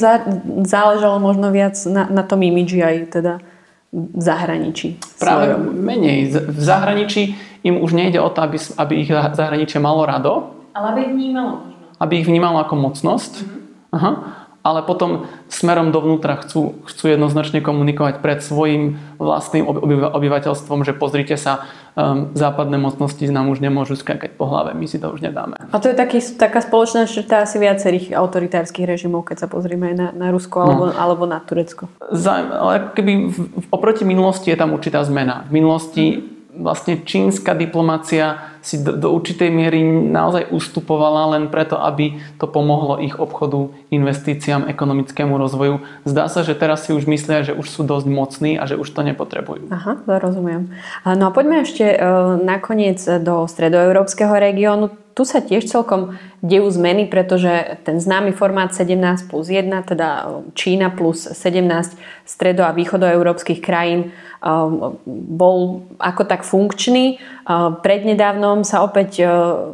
záležalo 0.63 1.19
možno 1.19 1.51
viac 1.51 1.75
na, 1.91 2.07
na 2.07 2.23
tom 2.23 2.39
imidži 2.39 2.79
aj 2.87 2.97
teda 3.19 3.43
v 3.91 4.23
zahraničí. 4.23 5.03
Práve 5.19 5.59
svojom. 5.59 5.75
menej. 5.75 6.19
V 6.39 6.63
zahraničí 6.63 7.35
im 7.67 7.83
už 7.83 7.99
nejde 7.99 8.23
o 8.23 8.31
to, 8.31 8.47
aby, 8.47 8.59
aby 8.79 8.95
ich 9.03 9.11
zahraničie 9.11 9.83
malo 9.83 10.07
rado. 10.07 10.55
Ale 10.71 10.95
aby 10.95 11.01
ich 11.11 11.13
vnímalo 11.19 11.51
možno. 11.67 11.87
Aby 11.99 12.13
ich 12.23 12.27
vnímalo 12.31 12.63
ako 12.63 12.75
mocnosť. 12.79 13.33
Mm-hmm. 13.43 13.63
Aha 13.95 14.44
ale 14.65 14.81
potom 14.81 15.29
smerom 15.53 15.93
dovnútra 15.93 16.41
chcú, 16.41 16.81
chcú 16.89 17.05
jednoznačne 17.13 17.61
komunikovať 17.61 18.25
pred 18.25 18.41
svojim 18.41 18.97
vlastným 19.21 19.69
obyvateľstvom, 20.09 20.89
že 20.89 20.97
pozrite 20.97 21.37
sa, 21.37 21.69
um, 21.93 22.33
západné 22.33 22.81
mocnosti 22.81 23.21
nám 23.29 23.53
už 23.53 23.61
nemôžu 23.61 24.01
skákať 24.01 24.41
po 24.41 24.49
hlave, 24.49 24.73
my 24.73 24.89
si 24.89 24.97
to 24.97 25.13
už 25.13 25.21
nedáme. 25.21 25.61
A 25.69 25.77
to 25.77 25.93
je 25.93 25.97
taký, 25.97 26.25
taká 26.41 26.65
spoločná 26.65 27.05
črta 27.05 27.45
asi 27.45 27.61
viacerých 27.61 28.17
autoritárskych 28.17 28.89
režimov, 28.89 29.29
keď 29.29 29.45
sa 29.45 29.49
pozrieme 29.53 29.93
aj 29.93 29.97
na, 30.01 30.09
na 30.17 30.27
Rusko 30.33 30.57
alebo, 30.65 30.85
no. 30.89 30.97
alebo 30.97 31.29
na 31.29 31.45
Turecko. 31.45 31.93
Za, 32.09 32.33
ale 32.41 32.89
keby 32.97 33.13
v, 33.29 33.37
oproti 33.69 34.09
minulosti 34.09 34.49
je 34.49 34.57
tam 34.57 34.73
určitá 34.73 35.05
zmena. 35.05 35.45
V 35.53 35.61
minulosti 35.61 36.25
vlastne 36.57 37.05
čínska 37.05 37.53
diplomácia 37.53 38.54
si 38.65 38.81
do, 38.81 38.97
do 38.97 39.13
určitej 39.13 39.53
miery 39.53 39.85
naozaj 39.85 40.49
ustupovala 40.49 41.37
len 41.37 41.53
preto, 41.53 41.77
aby 41.77 42.17
to 42.41 42.49
pomohlo 42.49 42.97
ich 42.97 43.21
obchodu, 43.21 43.69
investíciám, 43.93 44.65
ekonomickému 44.73 45.37
rozvoju. 45.37 45.85
Zdá 46.09 46.33
sa, 46.33 46.41
že 46.41 46.57
teraz 46.57 46.89
si 46.89 46.97
už 46.97 47.05
myslia, 47.05 47.45
že 47.45 47.53
už 47.53 47.69
sú 47.69 47.85
dosť 47.85 48.07
mocní 48.09 48.57
a 48.57 48.65
že 48.65 48.81
už 48.81 48.89
to 48.89 49.05
nepotrebujú. 49.05 49.69
Aha, 49.69 50.01
to 50.01 50.17
rozumiem. 50.17 50.73
No 51.05 51.29
a 51.29 51.31
poďme 51.31 51.69
ešte 51.69 51.85
e, 51.85 51.97
nakoniec 52.41 53.05
do 53.21 53.45
stredoeurópskeho 53.45 54.33
regiónu 54.33 55.05
tu 55.15 55.23
sa 55.23 55.39
tiež 55.39 55.71
celkom 55.71 56.19
dejú 56.43 56.67
zmeny, 56.75 57.07
pretože 57.07 57.79
ten 57.87 58.03
známy 58.03 58.35
formát 58.35 58.75
17 58.75 59.31
plus 59.31 59.47
1, 59.47 59.71
teda 59.87 60.27
Čína 60.59 60.91
plus 60.91 61.31
17 61.31 61.95
stredo- 62.27 62.67
a 62.67 62.75
východoeurópskych 62.75 63.63
krajín 63.63 64.11
um, 64.43 64.99
bol 65.07 65.87
ako 66.03 66.27
tak 66.27 66.43
funkčný. 66.43 67.23
Uh, 67.45 67.77
prednedávnom 67.85 68.65
sa 68.65 68.81
opäť 68.81 69.21
uh, 69.21 69.69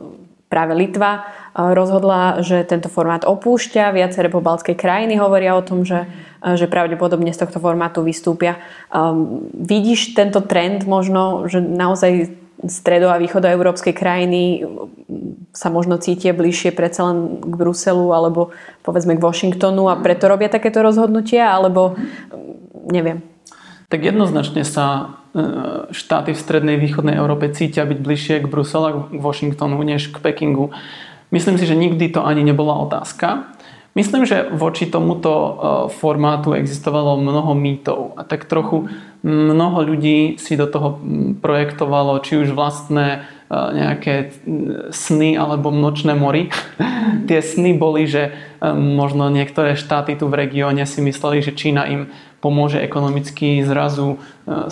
práve 0.50 0.74
Litva 0.74 1.22
uh, 1.22 1.70
rozhodla, 1.70 2.42
že 2.42 2.66
tento 2.66 2.90
formát 2.90 3.22
opúšťa. 3.22 3.94
Viaceré 3.94 4.26
pobaltské 4.26 4.74
krajiny 4.74 5.16
hovoria 5.16 5.54
o 5.54 5.62
tom, 5.62 5.86
že, 5.86 6.10
že 6.42 6.66
pravdepodobne 6.66 7.30
z 7.30 7.46
tohto 7.46 7.62
formátu 7.62 8.02
vystúpia. 8.02 8.58
Um, 8.90 9.46
vidíš 9.54 10.18
tento 10.18 10.42
trend 10.42 10.84
možno, 10.90 11.46
že 11.46 11.62
naozaj 11.62 12.34
stredo- 12.66 13.08
a 13.08 13.16
východoeurópske 13.16 13.96
krajiny 13.96 14.68
sa 15.56 15.72
možno 15.72 15.96
cítia 15.96 16.36
bližšie 16.36 16.76
predsa 16.76 17.08
len 17.08 17.40
k 17.40 17.54
Bruselu 17.56 18.12
alebo 18.12 18.52
povedzme 18.84 19.16
k 19.16 19.24
Washingtonu 19.24 19.88
a 19.88 19.96
preto 19.96 20.28
robia 20.28 20.52
takéto 20.52 20.84
rozhodnutia, 20.84 21.56
alebo 21.56 21.96
neviem. 22.92 23.24
Tak 23.88 24.04
jednoznačne 24.04 24.62
sa 24.62 25.16
štáty 25.94 26.34
v 26.34 26.42
strednej 26.42 26.76
východnej 26.76 27.14
Európe 27.14 27.54
cítia 27.54 27.86
byť 27.86 27.98
bližšie 28.02 28.36
k 28.42 28.50
Bruselu 28.50 29.14
k 29.14 29.20
Washingtonu 29.22 29.78
než 29.82 30.10
k 30.10 30.18
Pekingu. 30.18 30.74
Myslím 31.30 31.58
si, 31.58 31.66
že 31.66 31.78
nikdy 31.78 32.10
to 32.10 32.26
ani 32.26 32.42
nebola 32.42 32.74
otázka. 32.82 33.54
Myslím, 33.94 34.22
že 34.22 34.46
voči 34.54 34.86
tomuto 34.86 35.30
e, 35.34 35.52
formátu 35.90 36.54
existovalo 36.54 37.18
mnoho 37.18 37.58
mýtov 37.58 38.14
a 38.14 38.22
tak 38.22 38.46
trochu 38.46 38.86
mnoho 39.26 39.82
ľudí 39.82 40.38
si 40.38 40.54
do 40.54 40.70
toho 40.70 41.02
projektovalo 41.42 42.22
či 42.22 42.38
už 42.38 42.54
vlastné 42.54 43.06
e, 43.18 43.18
nejaké 43.50 44.30
sny 44.94 45.34
alebo 45.34 45.74
nočné 45.74 46.14
mory. 46.14 46.54
Tie 47.28 47.42
sny 47.42 47.74
boli, 47.74 48.06
že 48.06 48.30
e, 48.30 48.70
možno 48.70 49.26
niektoré 49.26 49.74
štáty 49.74 50.14
tu 50.14 50.30
v 50.30 50.38
regióne 50.46 50.86
si 50.86 51.02
mysleli, 51.02 51.42
že 51.42 51.58
Čína 51.58 51.90
im 51.90 52.14
pomôže 52.40 52.80
ekonomicky 52.80 53.60
zrazu 53.62 54.16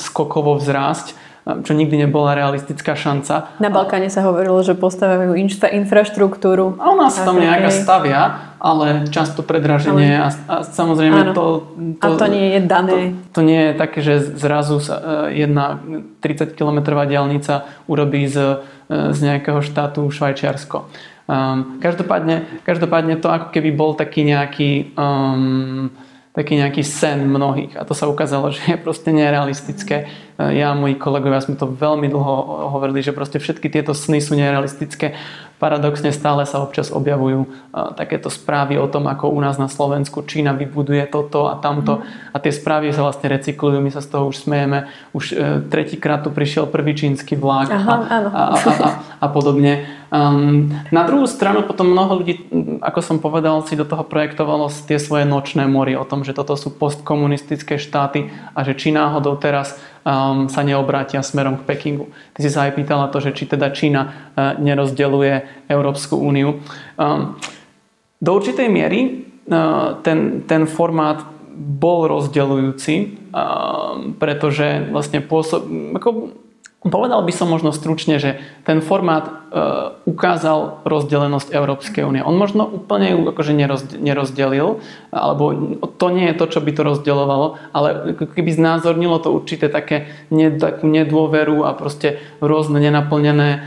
skokovo 0.01 0.57
vzrásť 0.57 1.29
čo 1.49 1.73
nikdy 1.73 2.05
nebola 2.05 2.37
realistická 2.37 2.93
šanca. 2.93 3.57
Na 3.57 3.73
Balkáne 3.73 4.13
sa 4.13 4.21
hovorilo, 4.29 4.61
že 4.61 4.77
postavujú 4.77 5.33
infra- 5.33 5.73
infraštruktúru. 5.73 6.77
A 6.77 6.93
u 6.93 6.97
nás 7.01 7.17
tam 7.17 7.41
nejaká 7.41 7.73
stavia, 7.73 8.53
ale 8.61 9.09
často 9.09 9.41
predraženie 9.41 10.13
ale... 10.13 10.29
a, 10.29 10.29
a 10.29 10.55
samozrejme 10.61 11.33
to, 11.33 11.73
to... 11.97 12.05
A 12.05 12.07
to 12.21 12.27
nie 12.29 12.53
je 12.53 12.61
dané. 12.61 13.17
To, 13.33 13.41
to 13.41 13.49
nie 13.49 13.61
je 13.65 13.73
také, 13.81 14.05
že 14.05 14.21
zrazu 14.37 14.77
sa 14.85 15.33
e, 15.33 15.41
jedna 15.41 15.81
30 16.21 16.53
kilometrová 16.53 17.09
diálnica 17.09 17.65
urobí 17.89 18.29
z, 18.29 18.61
e, 18.93 19.17
z 19.17 19.19
nejakého 19.25 19.65
štátu 19.65 20.05
Švajčiarsko. 20.05 20.85
Um, 21.29 21.77
každopádne, 21.85 22.65
každopádne 22.65 23.21
to 23.21 23.29
ako 23.29 23.53
keby 23.53 23.69
bol 23.73 23.93
taký 23.93 24.25
nejaký 24.25 24.97
um, 24.97 25.93
taký 26.39 26.55
nejaký 26.55 26.87
sen 26.87 27.27
mnohých 27.27 27.75
a 27.75 27.83
to 27.83 27.99
sa 27.99 28.07
ukázalo, 28.07 28.55
že 28.55 28.63
je 28.71 28.79
proste 28.79 29.11
nerealistické. 29.11 30.07
Ja 30.39 30.71
a 30.71 30.79
moji 30.79 30.95
kolegovia 30.95 31.43
sme 31.43 31.59
to 31.59 31.67
veľmi 31.67 32.07
dlho 32.07 32.35
hovorili, 32.71 33.03
že 33.03 33.11
proste 33.11 33.43
všetky 33.43 33.67
tieto 33.67 33.91
sny 33.91 34.23
sú 34.23 34.39
nerealistické 34.39 35.19
Paradoxne 35.59 36.15
stále 36.15 36.47
sa 36.47 36.63
občas 36.63 36.95
objavujú 36.95 37.51
takéto 37.99 38.31
správy 38.31 38.79
o 38.79 38.87
tom, 38.87 39.11
ako 39.11 39.35
u 39.35 39.43
nás 39.43 39.59
na 39.59 39.67
Slovensku 39.67 40.23
Čína 40.23 40.55
vybuduje 40.55 41.11
toto 41.11 41.51
a 41.51 41.59
tamto 41.59 41.99
a 42.31 42.39
tie 42.39 42.55
správy 42.55 42.95
sa 42.95 43.03
vlastne 43.03 43.27
recyklujú, 43.35 43.83
my 43.83 43.91
sa 43.91 43.99
z 43.99 44.07
toho 44.07 44.31
už 44.31 44.47
smejeme. 44.47 44.87
Už 45.11 45.35
e, 45.35 45.67
tretíkrát 45.67 46.23
tu 46.23 46.31
prišiel 46.31 46.71
prvý 46.71 46.95
čínsky 46.95 47.35
vlak 47.35 47.75
Aha, 47.75 47.91
a, 47.91 48.07
a, 48.07 48.23
a, 48.31 48.43
a, 48.55 48.89
a 49.19 49.27
podobne. 49.27 49.99
Um, 50.15 50.71
na 50.95 51.05
druhú 51.05 51.27
stranu 51.27 51.67
potom 51.67 51.91
mnoho 51.91 52.23
ľudí, 52.23 52.49
ako 52.79 53.01
som 53.03 53.19
povedal, 53.19 53.59
si 53.67 53.75
do 53.75 53.85
toho 53.85 54.07
projektovalo 54.07 54.71
tie 54.71 54.97
svoje 54.97 55.27
nočné 55.27 55.67
mory 55.67 55.99
o 55.99 56.07
tom, 56.07 56.23
že 56.23 56.39
toto 56.39 56.55
sú 56.55 56.71
postkomunistické 56.71 57.83
štáty 57.83 58.31
a 58.55 58.63
že 58.63 58.79
či 58.79 58.95
náhodou 58.95 59.35
teraz 59.37 59.75
um, 60.07 60.47
sa 60.51 60.61
neobrátia 60.67 61.23
smerom 61.25 61.63
k 61.63 61.67
Pekingu. 61.67 62.11
Ty 62.37 62.41
si 62.45 62.51
sa 62.51 62.69
aj 62.69 62.77
pýtala 62.77 63.11
to, 63.11 63.19
že 63.23 63.35
či 63.35 63.49
teda 63.49 63.73
Čína 63.73 64.03
uh, 64.05 64.13
nerozdeluje 64.59 65.67
Európsku 65.71 66.19
úniu. 66.19 66.61
Um, 66.99 67.39
do 68.19 68.31
určitej 68.35 68.69
miery 68.69 69.31
uh, 69.49 69.99
ten, 70.03 70.43
ten 70.45 70.67
formát 70.67 71.23
bol 71.59 72.07
rozdeľujúci, 72.07 72.95
um, 73.35 74.15
pretože 74.15 74.87
vlastne 74.91 75.23
pôsob... 75.25 75.67
Ako, 75.99 76.35
Povedal 76.79 77.27
by 77.27 77.35
som 77.35 77.51
možno 77.51 77.75
stručne, 77.75 78.23
že 78.23 78.39
ten 78.63 78.79
formát 78.79 79.48
ukázal 80.05 80.85
rozdelenosť 80.85 81.57
Európskej 81.57 82.05
únie. 82.05 82.21
On 82.21 82.37
možno 82.37 82.69
úplne 82.69 83.17
ju 83.17 83.33
akože 83.33 83.57
nerozdelil, 83.97 84.85
alebo 85.09 85.45
to 85.97 86.07
nie 86.13 86.29
je 86.29 86.37
to, 86.37 86.47
čo 86.53 86.61
by 86.61 86.71
to 86.77 86.83
rozdeľovalo, 86.85 87.47
ale 87.73 88.13
keby 88.37 88.51
znázornilo 88.53 89.17
to 89.25 89.33
určité 89.33 89.73
také 89.73 90.13
takú 90.61 90.85
nedôveru 90.85 91.65
a 91.65 91.73
proste 91.73 92.21
rôzne 92.45 92.77
nenaplnené 92.77 93.49
e, 93.49 93.59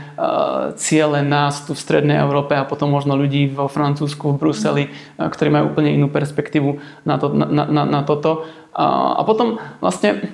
ciele 0.78 1.26
nás 1.26 1.66
tu 1.66 1.74
v 1.74 1.82
Strednej 1.82 2.22
Európe 2.22 2.54
a 2.54 2.62
potom 2.62 2.86
možno 2.86 3.18
ľudí 3.18 3.50
vo 3.50 3.66
Francúzsku, 3.66 4.38
v 4.38 4.38
Bruseli, 4.38 4.84
e, 4.86 4.90
ktorí 5.18 5.50
majú 5.50 5.74
úplne 5.74 5.90
inú 5.90 6.06
perspektívu 6.06 6.78
na, 7.02 7.18
to, 7.18 7.34
na, 7.34 7.66
na, 7.66 7.82
na 7.82 8.00
toto. 8.06 8.46
A 8.72 9.20
potom 9.28 9.60
vlastne 9.84 10.32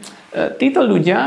títo 0.61 0.85
ľudia, 0.85 1.19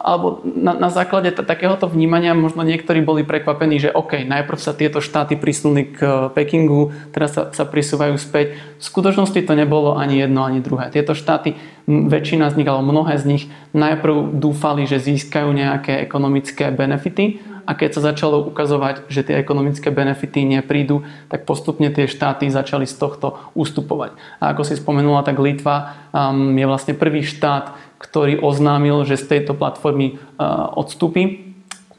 alebo 0.00 0.40
na, 0.42 0.72
na 0.72 0.88
základe 0.88 1.28
takéhoto 1.36 1.84
vnímania 1.84 2.32
možno 2.32 2.64
niektorí 2.64 3.04
boli 3.04 3.20
prekvapení, 3.20 3.57
že 3.78 3.90
OK, 3.90 4.22
najprv 4.22 4.58
sa 4.62 4.70
tieto 4.70 5.02
štáty 5.02 5.34
prisunuli 5.34 5.90
k 5.90 5.98
e, 5.98 6.10
Pekingu, 6.30 6.94
teraz 7.10 7.34
sa, 7.34 7.50
sa 7.50 7.66
prisúvajú 7.66 8.14
späť. 8.14 8.54
V 8.78 8.84
skutočnosti 8.86 9.42
to 9.42 9.58
nebolo 9.58 9.98
ani 9.98 10.22
jedno, 10.22 10.46
ani 10.46 10.62
druhé. 10.62 10.94
Tieto 10.94 11.18
štáty, 11.18 11.58
väčšina 11.88 12.52
z 12.52 12.62
nich, 12.62 12.68
alebo 12.68 12.86
mnohé 12.86 13.18
z 13.18 13.24
nich, 13.26 13.44
najprv 13.74 14.38
dúfali, 14.38 14.86
že 14.86 15.02
získajú 15.02 15.50
nejaké 15.50 15.98
ekonomické 15.98 16.70
benefity 16.70 17.42
a 17.68 17.76
keď 17.76 18.00
sa 18.00 18.12
začalo 18.12 18.48
ukazovať, 18.48 19.12
že 19.12 19.28
tie 19.28 19.36
ekonomické 19.36 19.92
benefity 19.92 20.48
neprídu, 20.48 21.04
tak 21.28 21.44
postupne 21.44 21.92
tie 21.92 22.08
štáty 22.08 22.48
začali 22.48 22.88
z 22.88 22.96
tohto 22.96 23.36
ustupovať. 23.52 24.16
A 24.40 24.56
ako 24.56 24.64
si 24.64 24.80
spomenula, 24.80 25.20
tak 25.20 25.36
Litva 25.36 26.08
um, 26.08 26.56
je 26.56 26.64
vlastne 26.64 26.96
prvý 26.96 27.20
štát, 27.20 27.76
ktorý 28.00 28.40
oznámil, 28.40 29.04
že 29.04 29.20
z 29.20 29.36
tejto 29.36 29.52
platformy 29.52 30.16
uh, 30.16 30.72
odstúpi. 30.80 31.47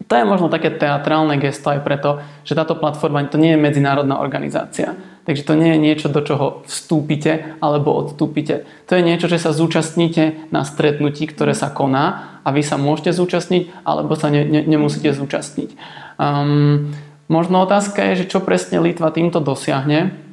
To 0.09 0.17
je 0.17 0.25
možno 0.25 0.49
také 0.49 0.73
teatrálne 0.73 1.37
gesto 1.37 1.69
aj 1.69 1.85
preto, 1.85 2.17
že 2.41 2.57
táto 2.57 2.73
platforma 2.73 3.21
to 3.29 3.37
nie 3.37 3.53
je 3.53 3.61
medzinárodná 3.61 4.17
organizácia. 4.17 4.97
Takže 5.29 5.45
to 5.45 5.53
nie 5.53 5.77
je 5.77 5.79
niečo, 5.85 6.07
do 6.09 6.25
čoho 6.25 6.65
vstúpite 6.65 7.61
alebo 7.61 7.93
odstúpite. 7.93 8.65
To 8.89 8.97
je 8.97 9.05
niečo, 9.05 9.29
že 9.29 9.37
sa 9.37 9.53
zúčastníte 9.53 10.49
na 10.49 10.65
stretnutí, 10.65 11.29
ktoré 11.29 11.53
sa 11.53 11.69
koná 11.69 12.41
a 12.41 12.49
vy 12.49 12.65
sa 12.65 12.81
môžete 12.81 13.13
zúčastniť 13.13 13.85
alebo 13.85 14.17
sa 14.17 14.33
ne, 14.33 14.41
ne, 14.49 14.65
nemusíte 14.65 15.13
zúčastniť. 15.13 15.77
Um, 16.17 16.89
možno 17.29 17.61
otázka 17.61 18.01
je, 18.09 18.25
že 18.25 18.33
čo 18.33 18.41
presne 18.41 18.81
Litva 18.81 19.13
týmto 19.13 19.37
dosiahne 19.37 20.28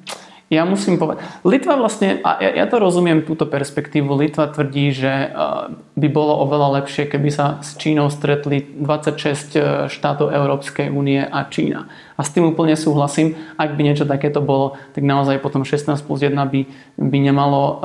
ja 0.47 0.63
musím 0.63 0.95
povedať, 0.95 1.27
Litva 1.43 1.75
vlastne, 1.75 2.23
a 2.23 2.39
ja, 2.39 2.63
ja 2.63 2.67
to 2.71 2.79
rozumiem 2.79 3.27
túto 3.27 3.51
perspektívu, 3.51 4.15
Litva 4.15 4.47
tvrdí, 4.47 4.95
že 4.95 5.11
e, 5.11 5.29
by 5.99 6.09
bolo 6.15 6.39
oveľa 6.47 6.83
lepšie, 6.83 7.11
keby 7.11 7.35
sa 7.35 7.59
s 7.67 7.75
Čínou 7.75 8.07
stretli 8.15 8.63
26 8.63 9.19
e, 9.19 9.61
štátov 9.91 10.31
Európskej 10.31 10.95
únie 10.95 11.19
a 11.19 11.51
Čína. 11.51 11.91
A 12.15 12.23
s 12.23 12.31
tým 12.31 12.47
úplne 12.47 12.79
súhlasím. 12.79 13.35
Ak 13.59 13.75
by 13.75 13.91
niečo 13.91 14.07
takéto 14.07 14.39
bolo, 14.39 14.79
tak 14.95 15.03
naozaj 15.03 15.43
potom 15.43 15.67
16 15.67 15.99
plus 16.07 16.23
1 16.23 16.39
by, 16.39 16.61
by 16.97 17.19
nemalo 17.21 17.61
uh, 17.61 17.77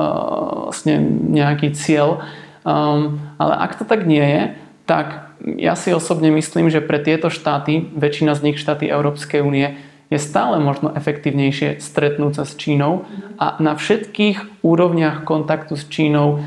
vlastne 0.70 1.02
nejaký 1.34 1.76
cieľ. 1.76 2.24
Um, 2.64 3.20
ale 3.36 3.58
ak 3.60 3.76
to 3.76 3.84
tak 3.84 4.08
nie 4.08 4.24
je, 4.24 4.42
tak 4.88 5.36
ja 5.58 5.74
si 5.76 5.92
osobne 5.92 6.30
myslím, 6.32 6.70
že 6.70 6.80
pre 6.80 7.02
tieto 7.02 7.28
štáty, 7.28 7.92
väčšina 7.92 8.32
z 8.38 8.40
nich 8.40 8.56
štáty 8.56 8.88
Európskej 8.88 9.44
únie, 9.44 9.76
je 10.12 10.20
stále 10.20 10.60
možno 10.60 10.92
efektívnejšie 10.92 11.80
stretnúť 11.80 12.32
sa 12.36 12.44
s 12.44 12.52
Čínou 12.60 13.08
a 13.40 13.56
na 13.64 13.72
všetkých 13.72 14.60
úrovniach 14.60 15.24
kontaktu 15.24 15.72
s 15.72 15.88
Čínou 15.88 16.36
e, 16.36 16.38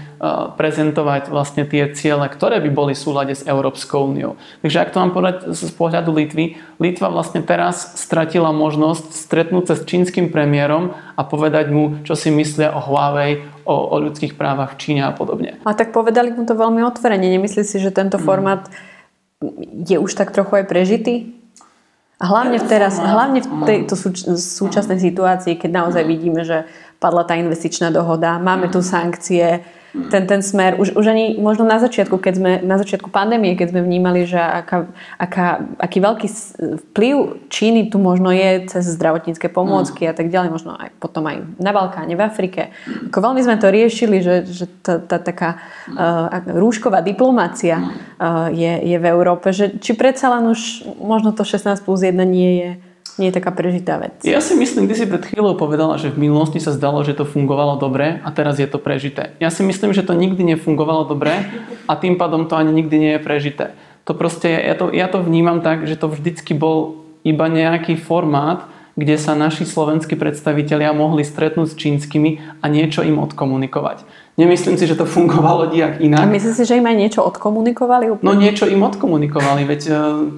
prezentovať 0.53 1.33
vlastne 1.33 1.65
tie 1.65 1.89
ciele, 1.97 2.29
ktoré 2.29 2.61
by 2.61 2.69
boli 2.69 2.93
v 2.93 3.01
súlade 3.01 3.33
s 3.33 3.41
Európskou 3.41 4.05
úniou. 4.05 4.37
Takže 4.61 4.77
ak 4.85 4.93
to 4.93 5.01
mám 5.01 5.17
povedať 5.17 5.49
z 5.49 5.73
pohľadu 5.73 6.13
Litvy, 6.13 6.61
Litva 6.77 7.09
vlastne 7.09 7.41
teraz 7.41 7.97
stratila 7.97 8.53
možnosť 8.53 9.09
stretnúť 9.17 9.73
sa 9.73 9.75
s 9.81 9.81
čínskym 9.89 10.29
premiérom 10.29 10.93
a 11.17 11.21
povedať 11.25 11.73
mu, 11.73 12.05
čo 12.05 12.13
si 12.13 12.29
myslia 12.29 12.69
o 12.69 12.79
Huawei, 12.85 13.41
o, 13.65 13.73
o 13.73 13.95
ľudských 13.97 14.37
právach 14.37 14.77
v 14.77 14.79
Číne 14.79 15.09
a 15.09 15.11
podobne. 15.11 15.57
A 15.65 15.73
tak 15.73 15.89
povedali 15.89 16.29
mu 16.29 16.45
to 16.45 16.53
veľmi 16.53 16.85
otvorene. 16.85 17.25
Nemyslí 17.33 17.65
si, 17.65 17.81
že 17.81 17.89
tento 17.89 18.21
hmm. 18.21 18.25
formát 18.29 18.69
je 19.73 19.97
už 19.97 20.13
tak 20.13 20.29
trochu 20.29 20.61
aj 20.61 20.65
prežitý? 20.69 21.44
A 22.15 22.31
hlavne, 22.31 22.63
v 22.63 22.65
teraz, 22.71 22.95
hlavne 22.95 23.43
v 23.43 23.67
tejto 23.67 23.99
súčasnej 24.39 25.03
situácii, 25.03 25.59
keď 25.59 25.71
naozaj 25.83 26.03
vidíme, 26.07 26.47
že 26.47 26.63
padla 26.95 27.27
tá 27.27 27.35
investičná 27.35 27.91
dohoda, 27.91 28.39
máme 28.39 28.71
tu 28.71 28.79
sankcie, 28.79 29.67
ten, 30.11 30.27
ten 30.27 30.41
smer, 30.43 30.75
už, 30.75 30.91
už 30.95 31.05
ani 31.07 31.25
možno 31.39 31.63
na 31.63 31.79
začiatku, 31.79 32.19
keď 32.19 32.33
sme, 32.35 32.51
na 32.61 32.75
začiatku 32.75 33.07
pandémie, 33.07 33.55
keď 33.55 33.71
sme 33.71 33.81
vnímali, 33.81 34.27
že 34.27 34.37
aká, 34.37 34.91
aká, 35.15 35.63
aký 35.79 35.97
veľký 36.03 36.27
vplyv 36.91 37.15
Číny 37.47 37.87
tu 37.87 37.97
možno 37.97 38.29
je 38.35 38.67
cez 38.67 38.83
zdravotnícke 38.99 39.47
pomôcky 39.47 40.03
mm. 40.05 40.09
a 40.11 40.13
tak 40.13 40.27
ďalej, 40.27 40.49
možno 40.51 40.75
aj 40.75 40.91
potom 40.99 41.23
aj 41.31 41.47
na 41.57 41.71
Balkáne, 41.71 42.19
v 42.19 42.23
Afrike. 42.23 42.75
Ako 43.09 43.23
veľmi 43.23 43.41
sme 43.41 43.55
to 43.55 43.71
riešili, 43.71 44.19
že, 44.19 44.43
že 44.43 44.65
tá, 44.83 44.99
tá 44.99 45.17
taká 45.17 45.63
uh, 45.91 46.43
rúšková 46.51 46.99
diplomácia 46.99 47.79
uh, 47.79 48.51
je, 48.51 48.83
je 48.83 48.97
v 48.99 49.05
Európe, 49.07 49.55
že 49.55 49.79
či 49.79 49.95
predsa 49.95 50.27
len 50.35 50.51
už 50.51 50.83
možno 50.99 51.31
to 51.31 51.47
16 51.47 51.83
plus 51.87 52.03
1 52.03 52.15
nie 52.27 52.51
je 52.59 52.69
nie 53.15 53.31
je 53.31 53.37
taká 53.39 53.51
prežitá 53.55 53.95
vec. 53.95 54.19
Ja 54.27 54.43
si 54.43 54.55
myslím, 54.59 54.91
ty 54.91 54.95
si 54.95 55.07
pred 55.07 55.23
chvíľou 55.23 55.55
povedala, 55.55 55.95
že 55.95 56.11
v 56.11 56.27
minulosti 56.27 56.59
sa 56.59 56.75
zdalo, 56.75 56.99
že 57.07 57.15
to 57.15 57.23
fungovalo 57.23 57.79
dobre 57.79 58.19
a 58.19 58.29
teraz 58.35 58.59
je 58.59 58.67
to 58.67 58.75
prežité. 58.75 59.35
Ja 59.39 59.47
si 59.47 59.63
myslím, 59.63 59.95
že 59.95 60.03
to 60.03 60.11
nikdy 60.11 60.43
nefungovalo 60.55 61.07
dobre 61.07 61.47
a 61.87 61.93
tým 61.95 62.19
pádom 62.19 62.51
to 62.51 62.59
ani 62.59 62.75
nikdy 62.75 62.95
nie 62.99 63.11
je 63.15 63.21
prežité. 63.23 63.65
To 64.05 64.13
proste, 64.13 64.51
ja 64.51 64.75
to, 64.77 64.93
ja 64.93 65.07
to 65.09 65.23
vnímam 65.23 65.63
tak, 65.63 65.87
že 65.87 65.97
to 65.97 66.11
vždycky 66.11 66.53
bol 66.53 67.01
iba 67.25 67.49
nejaký 67.49 67.97
formát, 67.97 68.69
kde 68.95 69.15
sa 69.19 69.35
naši 69.35 69.67
slovenskí 69.67 70.15
predstavitelia 70.15 70.95
mohli 70.95 71.27
stretnúť 71.27 71.67
s 71.67 71.75
čínskymi 71.75 72.63
a 72.63 72.65
niečo 72.71 73.03
im 73.03 73.19
odkomunikovať. 73.19 74.07
Nemyslím 74.35 74.75
si, 74.75 74.83
že 74.87 74.99
to 74.99 75.07
fungovalo 75.07 75.71
nejak 75.71 76.03
inak. 76.03 76.23
A 76.23 76.27
myslíš 76.27 76.55
si, 76.59 76.63
že 76.67 76.79
im 76.79 76.87
aj 76.87 76.97
niečo 76.99 77.23
odkomunikovali? 77.23 78.11
Úplne? 78.11 78.27
No 78.27 78.35
niečo 78.35 78.67
im 78.67 78.83
odkomunikovali, 78.83 79.63
veď 79.63 79.81
e, 79.87 79.93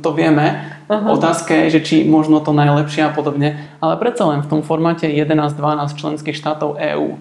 to 0.06 0.10
vieme. 0.14 0.78
Uh-huh. 0.86 1.18
Otázka 1.18 1.66
je, 1.66 1.78
že 1.78 1.80
či 1.82 1.96
možno 2.06 2.38
to 2.42 2.54
najlepšie 2.54 3.10
a 3.10 3.12
podobne. 3.14 3.58
Ale 3.82 3.98
predsa 3.98 4.30
len 4.30 4.46
v 4.46 4.50
tom 4.54 4.62
formáte 4.62 5.10
11-12 5.10 5.98
členských 5.98 6.38
štátov 6.38 6.78
EÚ. 6.78 7.18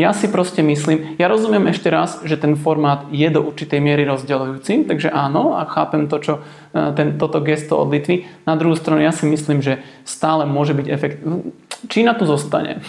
Ja 0.00 0.16
si 0.16 0.32
proste 0.32 0.64
myslím, 0.64 1.20
ja 1.20 1.28
rozumiem 1.28 1.68
ešte 1.68 1.92
raz, 1.92 2.24
že 2.24 2.40
ten 2.40 2.56
formát 2.56 3.04
je 3.12 3.28
do 3.28 3.44
určitej 3.44 3.84
miery 3.84 4.08
rozdeľujúci, 4.08 4.88
takže 4.88 5.12
áno, 5.12 5.60
a 5.60 5.68
chápem 5.68 6.08
to, 6.08 6.16
čo 6.24 6.32
e, 6.40 6.96
ten, 6.96 7.20
toto 7.20 7.44
gesto 7.44 7.76
od 7.76 7.92
Litvy. 7.92 8.24
Na 8.48 8.56
druhú 8.56 8.72
stranu 8.72 9.04
ja 9.04 9.12
si 9.12 9.28
myslím, 9.28 9.60
že 9.60 9.84
stále 10.08 10.48
môže 10.48 10.72
byť 10.72 10.86
efekt. 10.88 11.20
Čína 11.92 12.16
tu 12.16 12.24
zostane. 12.24 12.80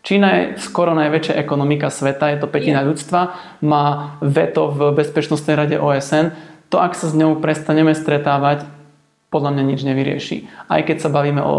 Čína 0.00 0.28
je 0.32 0.42
skoro 0.64 0.96
najväčšia 0.96 1.36
ekonomika 1.36 1.92
sveta, 1.92 2.32
je 2.32 2.40
to 2.40 2.48
petina 2.48 2.80
ľudstva, 2.80 3.36
má 3.60 4.16
veto 4.24 4.72
v 4.72 4.96
Bezpečnostnej 4.96 5.56
rade 5.60 5.76
OSN. 5.76 6.32
To, 6.72 6.80
ak 6.80 6.96
sa 6.96 7.12
s 7.12 7.16
ňou 7.16 7.44
prestaneme 7.44 7.92
stretávať, 7.92 8.64
podľa 9.28 9.50
mňa 9.50 9.64
nič 9.66 9.80
nevyrieši. 9.82 10.36
Aj 10.70 10.78
keď 10.86 10.96
sa 11.02 11.10
bavíme 11.10 11.42
o, 11.42 11.56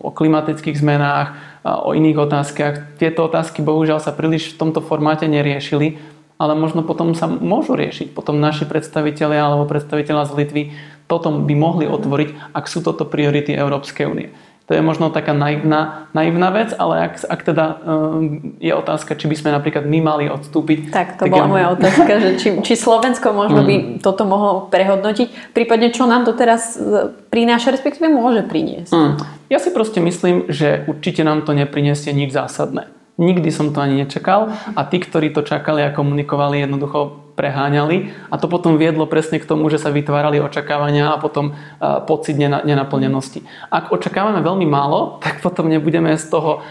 o 0.00 0.08
klimatických 0.08 0.80
zmenách, 0.80 1.51
o 1.62 1.94
iných 1.94 2.18
otázkach, 2.18 2.98
tieto 2.98 3.26
otázky 3.30 3.62
bohužiaľ 3.62 4.02
sa 4.02 4.10
príliš 4.10 4.54
v 4.54 4.58
tomto 4.66 4.82
formáte 4.82 5.30
neriešili, 5.30 5.98
ale 6.42 6.58
možno 6.58 6.82
potom 6.82 7.14
sa 7.14 7.30
môžu 7.30 7.78
riešiť. 7.78 8.10
Potom 8.18 8.42
naši 8.42 8.66
predstavitelia 8.66 9.46
alebo 9.46 9.70
predstaviteľa 9.70 10.26
z 10.26 10.32
Litvy 10.42 10.62
toto 11.06 11.30
by 11.30 11.54
mohli 11.54 11.86
otvoriť, 11.86 12.50
ak 12.50 12.64
sú 12.66 12.82
toto 12.82 13.06
priority 13.06 13.54
Európskej 13.54 14.10
únie. 14.10 14.34
To 14.70 14.78
je 14.78 14.82
možno 14.82 15.10
taká 15.10 15.34
naivná, 15.34 16.06
naivná 16.14 16.54
vec, 16.54 16.70
ale 16.78 17.10
ak, 17.10 17.26
ak 17.26 17.40
teda 17.42 17.64
um, 17.82 18.54
je 18.62 18.70
otázka, 18.70 19.18
či 19.18 19.26
by 19.26 19.34
sme 19.34 19.50
napríklad 19.50 19.82
my 19.82 19.98
mali 19.98 20.24
odstúpiť. 20.30 20.94
Tak, 20.94 21.18
to 21.18 21.26
tak 21.26 21.34
bola 21.34 21.46
ja... 21.46 21.50
moja 21.50 21.66
otázka, 21.74 22.12
že 22.22 22.30
či, 22.38 22.48
či 22.62 22.74
Slovensko 22.78 23.34
možno 23.34 23.60
mm. 23.62 23.66
by 23.66 23.74
toto 23.98 24.22
mohlo 24.22 24.70
prehodnotiť, 24.70 25.50
prípadne 25.50 25.90
čo 25.90 26.06
nám 26.06 26.22
to 26.22 26.32
teraz 26.38 26.78
e, 26.78 27.10
prináša, 27.34 27.74
respektíve 27.74 28.06
môže 28.06 28.46
priniesť. 28.46 28.94
Mm. 28.94 29.12
Ja 29.50 29.58
si 29.58 29.74
proste 29.74 29.98
myslím, 29.98 30.46
že 30.46 30.86
určite 30.86 31.26
nám 31.26 31.42
to 31.42 31.58
nepriniesie 31.58 32.14
nič 32.14 32.30
zásadné. 32.30 32.86
Nikdy 33.20 33.52
som 33.52 33.76
to 33.76 33.84
ani 33.84 34.02
nečakal 34.02 34.56
a 34.72 34.80
tí, 34.88 34.96
ktorí 34.96 35.36
to 35.36 35.44
čakali 35.44 35.84
a 35.84 35.92
komunikovali, 35.92 36.64
jednoducho 36.64 37.22
preháňali 37.32 38.12
a 38.28 38.36
to 38.36 38.48
potom 38.48 38.76
viedlo 38.76 39.08
presne 39.08 39.40
k 39.40 39.48
tomu, 39.48 39.68
že 39.72 39.80
sa 39.80 39.88
vytvárali 39.88 40.40
očakávania 40.40 41.16
a 41.16 41.20
potom 41.20 41.56
pocit 42.04 42.36
nenaplnenosti. 42.40 43.44
Ak 43.72 43.92
očakávame 43.92 44.44
veľmi 44.44 44.68
málo, 44.68 45.16
tak 45.24 45.40
potom 45.40 45.68
nebudeme 45.68 46.16
z 46.16 46.26
toho, 46.28 46.64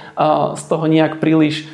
z 0.57 0.63
toho 0.65 0.85
nejak 0.85 1.17
príliš 1.17 1.69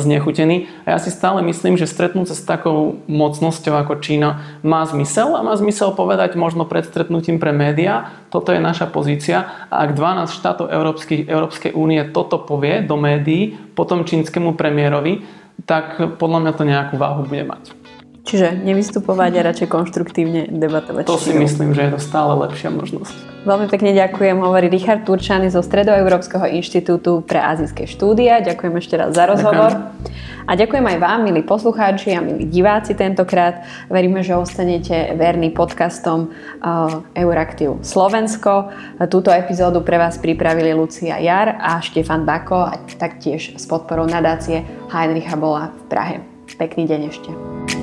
znechutení. 0.00 0.72
A 0.88 0.96
ja 0.96 0.98
si 0.98 1.12
stále 1.12 1.44
myslím, 1.44 1.76
že 1.76 1.84
stretnúť 1.84 2.32
sa 2.32 2.36
s 2.36 2.48
takou 2.48 3.04
mocnosťou 3.04 3.76
ako 3.84 4.00
Čína 4.00 4.60
má 4.64 4.80
zmysel 4.88 5.36
a 5.36 5.44
má 5.44 5.52
zmysel 5.52 5.92
povedať 5.92 6.40
možno 6.40 6.64
pred 6.64 6.88
stretnutím 6.88 7.36
pre 7.36 7.52
médiá, 7.52 8.16
toto 8.32 8.56
je 8.56 8.60
naša 8.64 8.88
pozícia 8.88 9.68
a 9.68 9.84
ak 9.84 9.92
12 9.92 10.40
štátov 10.40 10.66
Európskej, 10.72 11.28
Európskej 11.28 11.72
únie 11.76 12.00
toto 12.16 12.40
povie 12.40 12.80
do 12.80 12.96
médií 12.96 13.52
potom 13.76 14.08
čínskemu 14.08 14.56
premiérovi, 14.56 15.20
tak 15.68 16.00
podľa 16.16 16.38
mňa 16.48 16.52
to 16.56 16.64
nejakú 16.64 16.94
váhu 16.96 17.28
bude 17.28 17.44
mať. 17.44 17.81
Čiže 18.22 18.54
nevystupovať 18.62 19.32
a 19.34 19.46
radšej 19.50 19.68
konštruktívne 19.68 20.46
debatovať. 20.46 21.10
To 21.10 21.18
si 21.18 21.34
myslím, 21.34 21.74
že 21.74 21.90
je 21.90 21.90
to 21.98 22.00
stále 22.00 22.38
lepšia 22.38 22.70
možnosť. 22.70 23.42
Veľmi 23.42 23.66
pekne 23.66 23.90
ďakujem, 23.98 24.38
hovorí 24.38 24.70
Richard 24.70 25.02
Turčany 25.02 25.50
zo 25.50 25.58
Stredoeurópskeho 25.58 26.46
inštitútu 26.54 27.26
pre 27.26 27.42
azijské 27.42 27.90
štúdia. 27.90 28.38
Ďakujem 28.38 28.74
ešte 28.78 28.94
raz 28.94 29.10
za 29.18 29.26
rozhovor. 29.26 29.74
Ďakujem. 29.74 30.22
A 30.42 30.58
ďakujem 30.58 30.86
aj 30.86 30.98
vám, 30.98 31.20
milí 31.22 31.42
poslucháči 31.42 32.18
a 32.18 32.22
milí 32.22 32.46
diváci 32.50 32.94
tentokrát. 32.98 33.62
Veríme, 33.86 34.26
že 34.26 34.34
ostanete 34.34 35.14
verní 35.14 35.54
podcastom 35.54 36.30
uh, 36.30 37.02
Euraktiv 37.14 37.78
Slovensko. 37.82 38.70
Túto 39.06 39.30
epizódu 39.30 39.86
pre 39.86 40.02
vás 40.02 40.18
pripravili 40.18 40.74
Lucia 40.74 41.18
Jar 41.22 41.58
a 41.58 41.78
Štefan 41.78 42.26
Bako 42.26 42.58
a 42.58 42.74
taktiež 42.98 43.54
s 43.54 43.66
podporou 43.70 44.06
nadácie 44.06 44.66
Heinricha 44.90 45.38
Bola 45.38 45.70
v 45.70 45.82
Prahe. 45.90 46.16
Pekný 46.58 46.90
deň 46.90 47.00
ešte. 47.10 47.81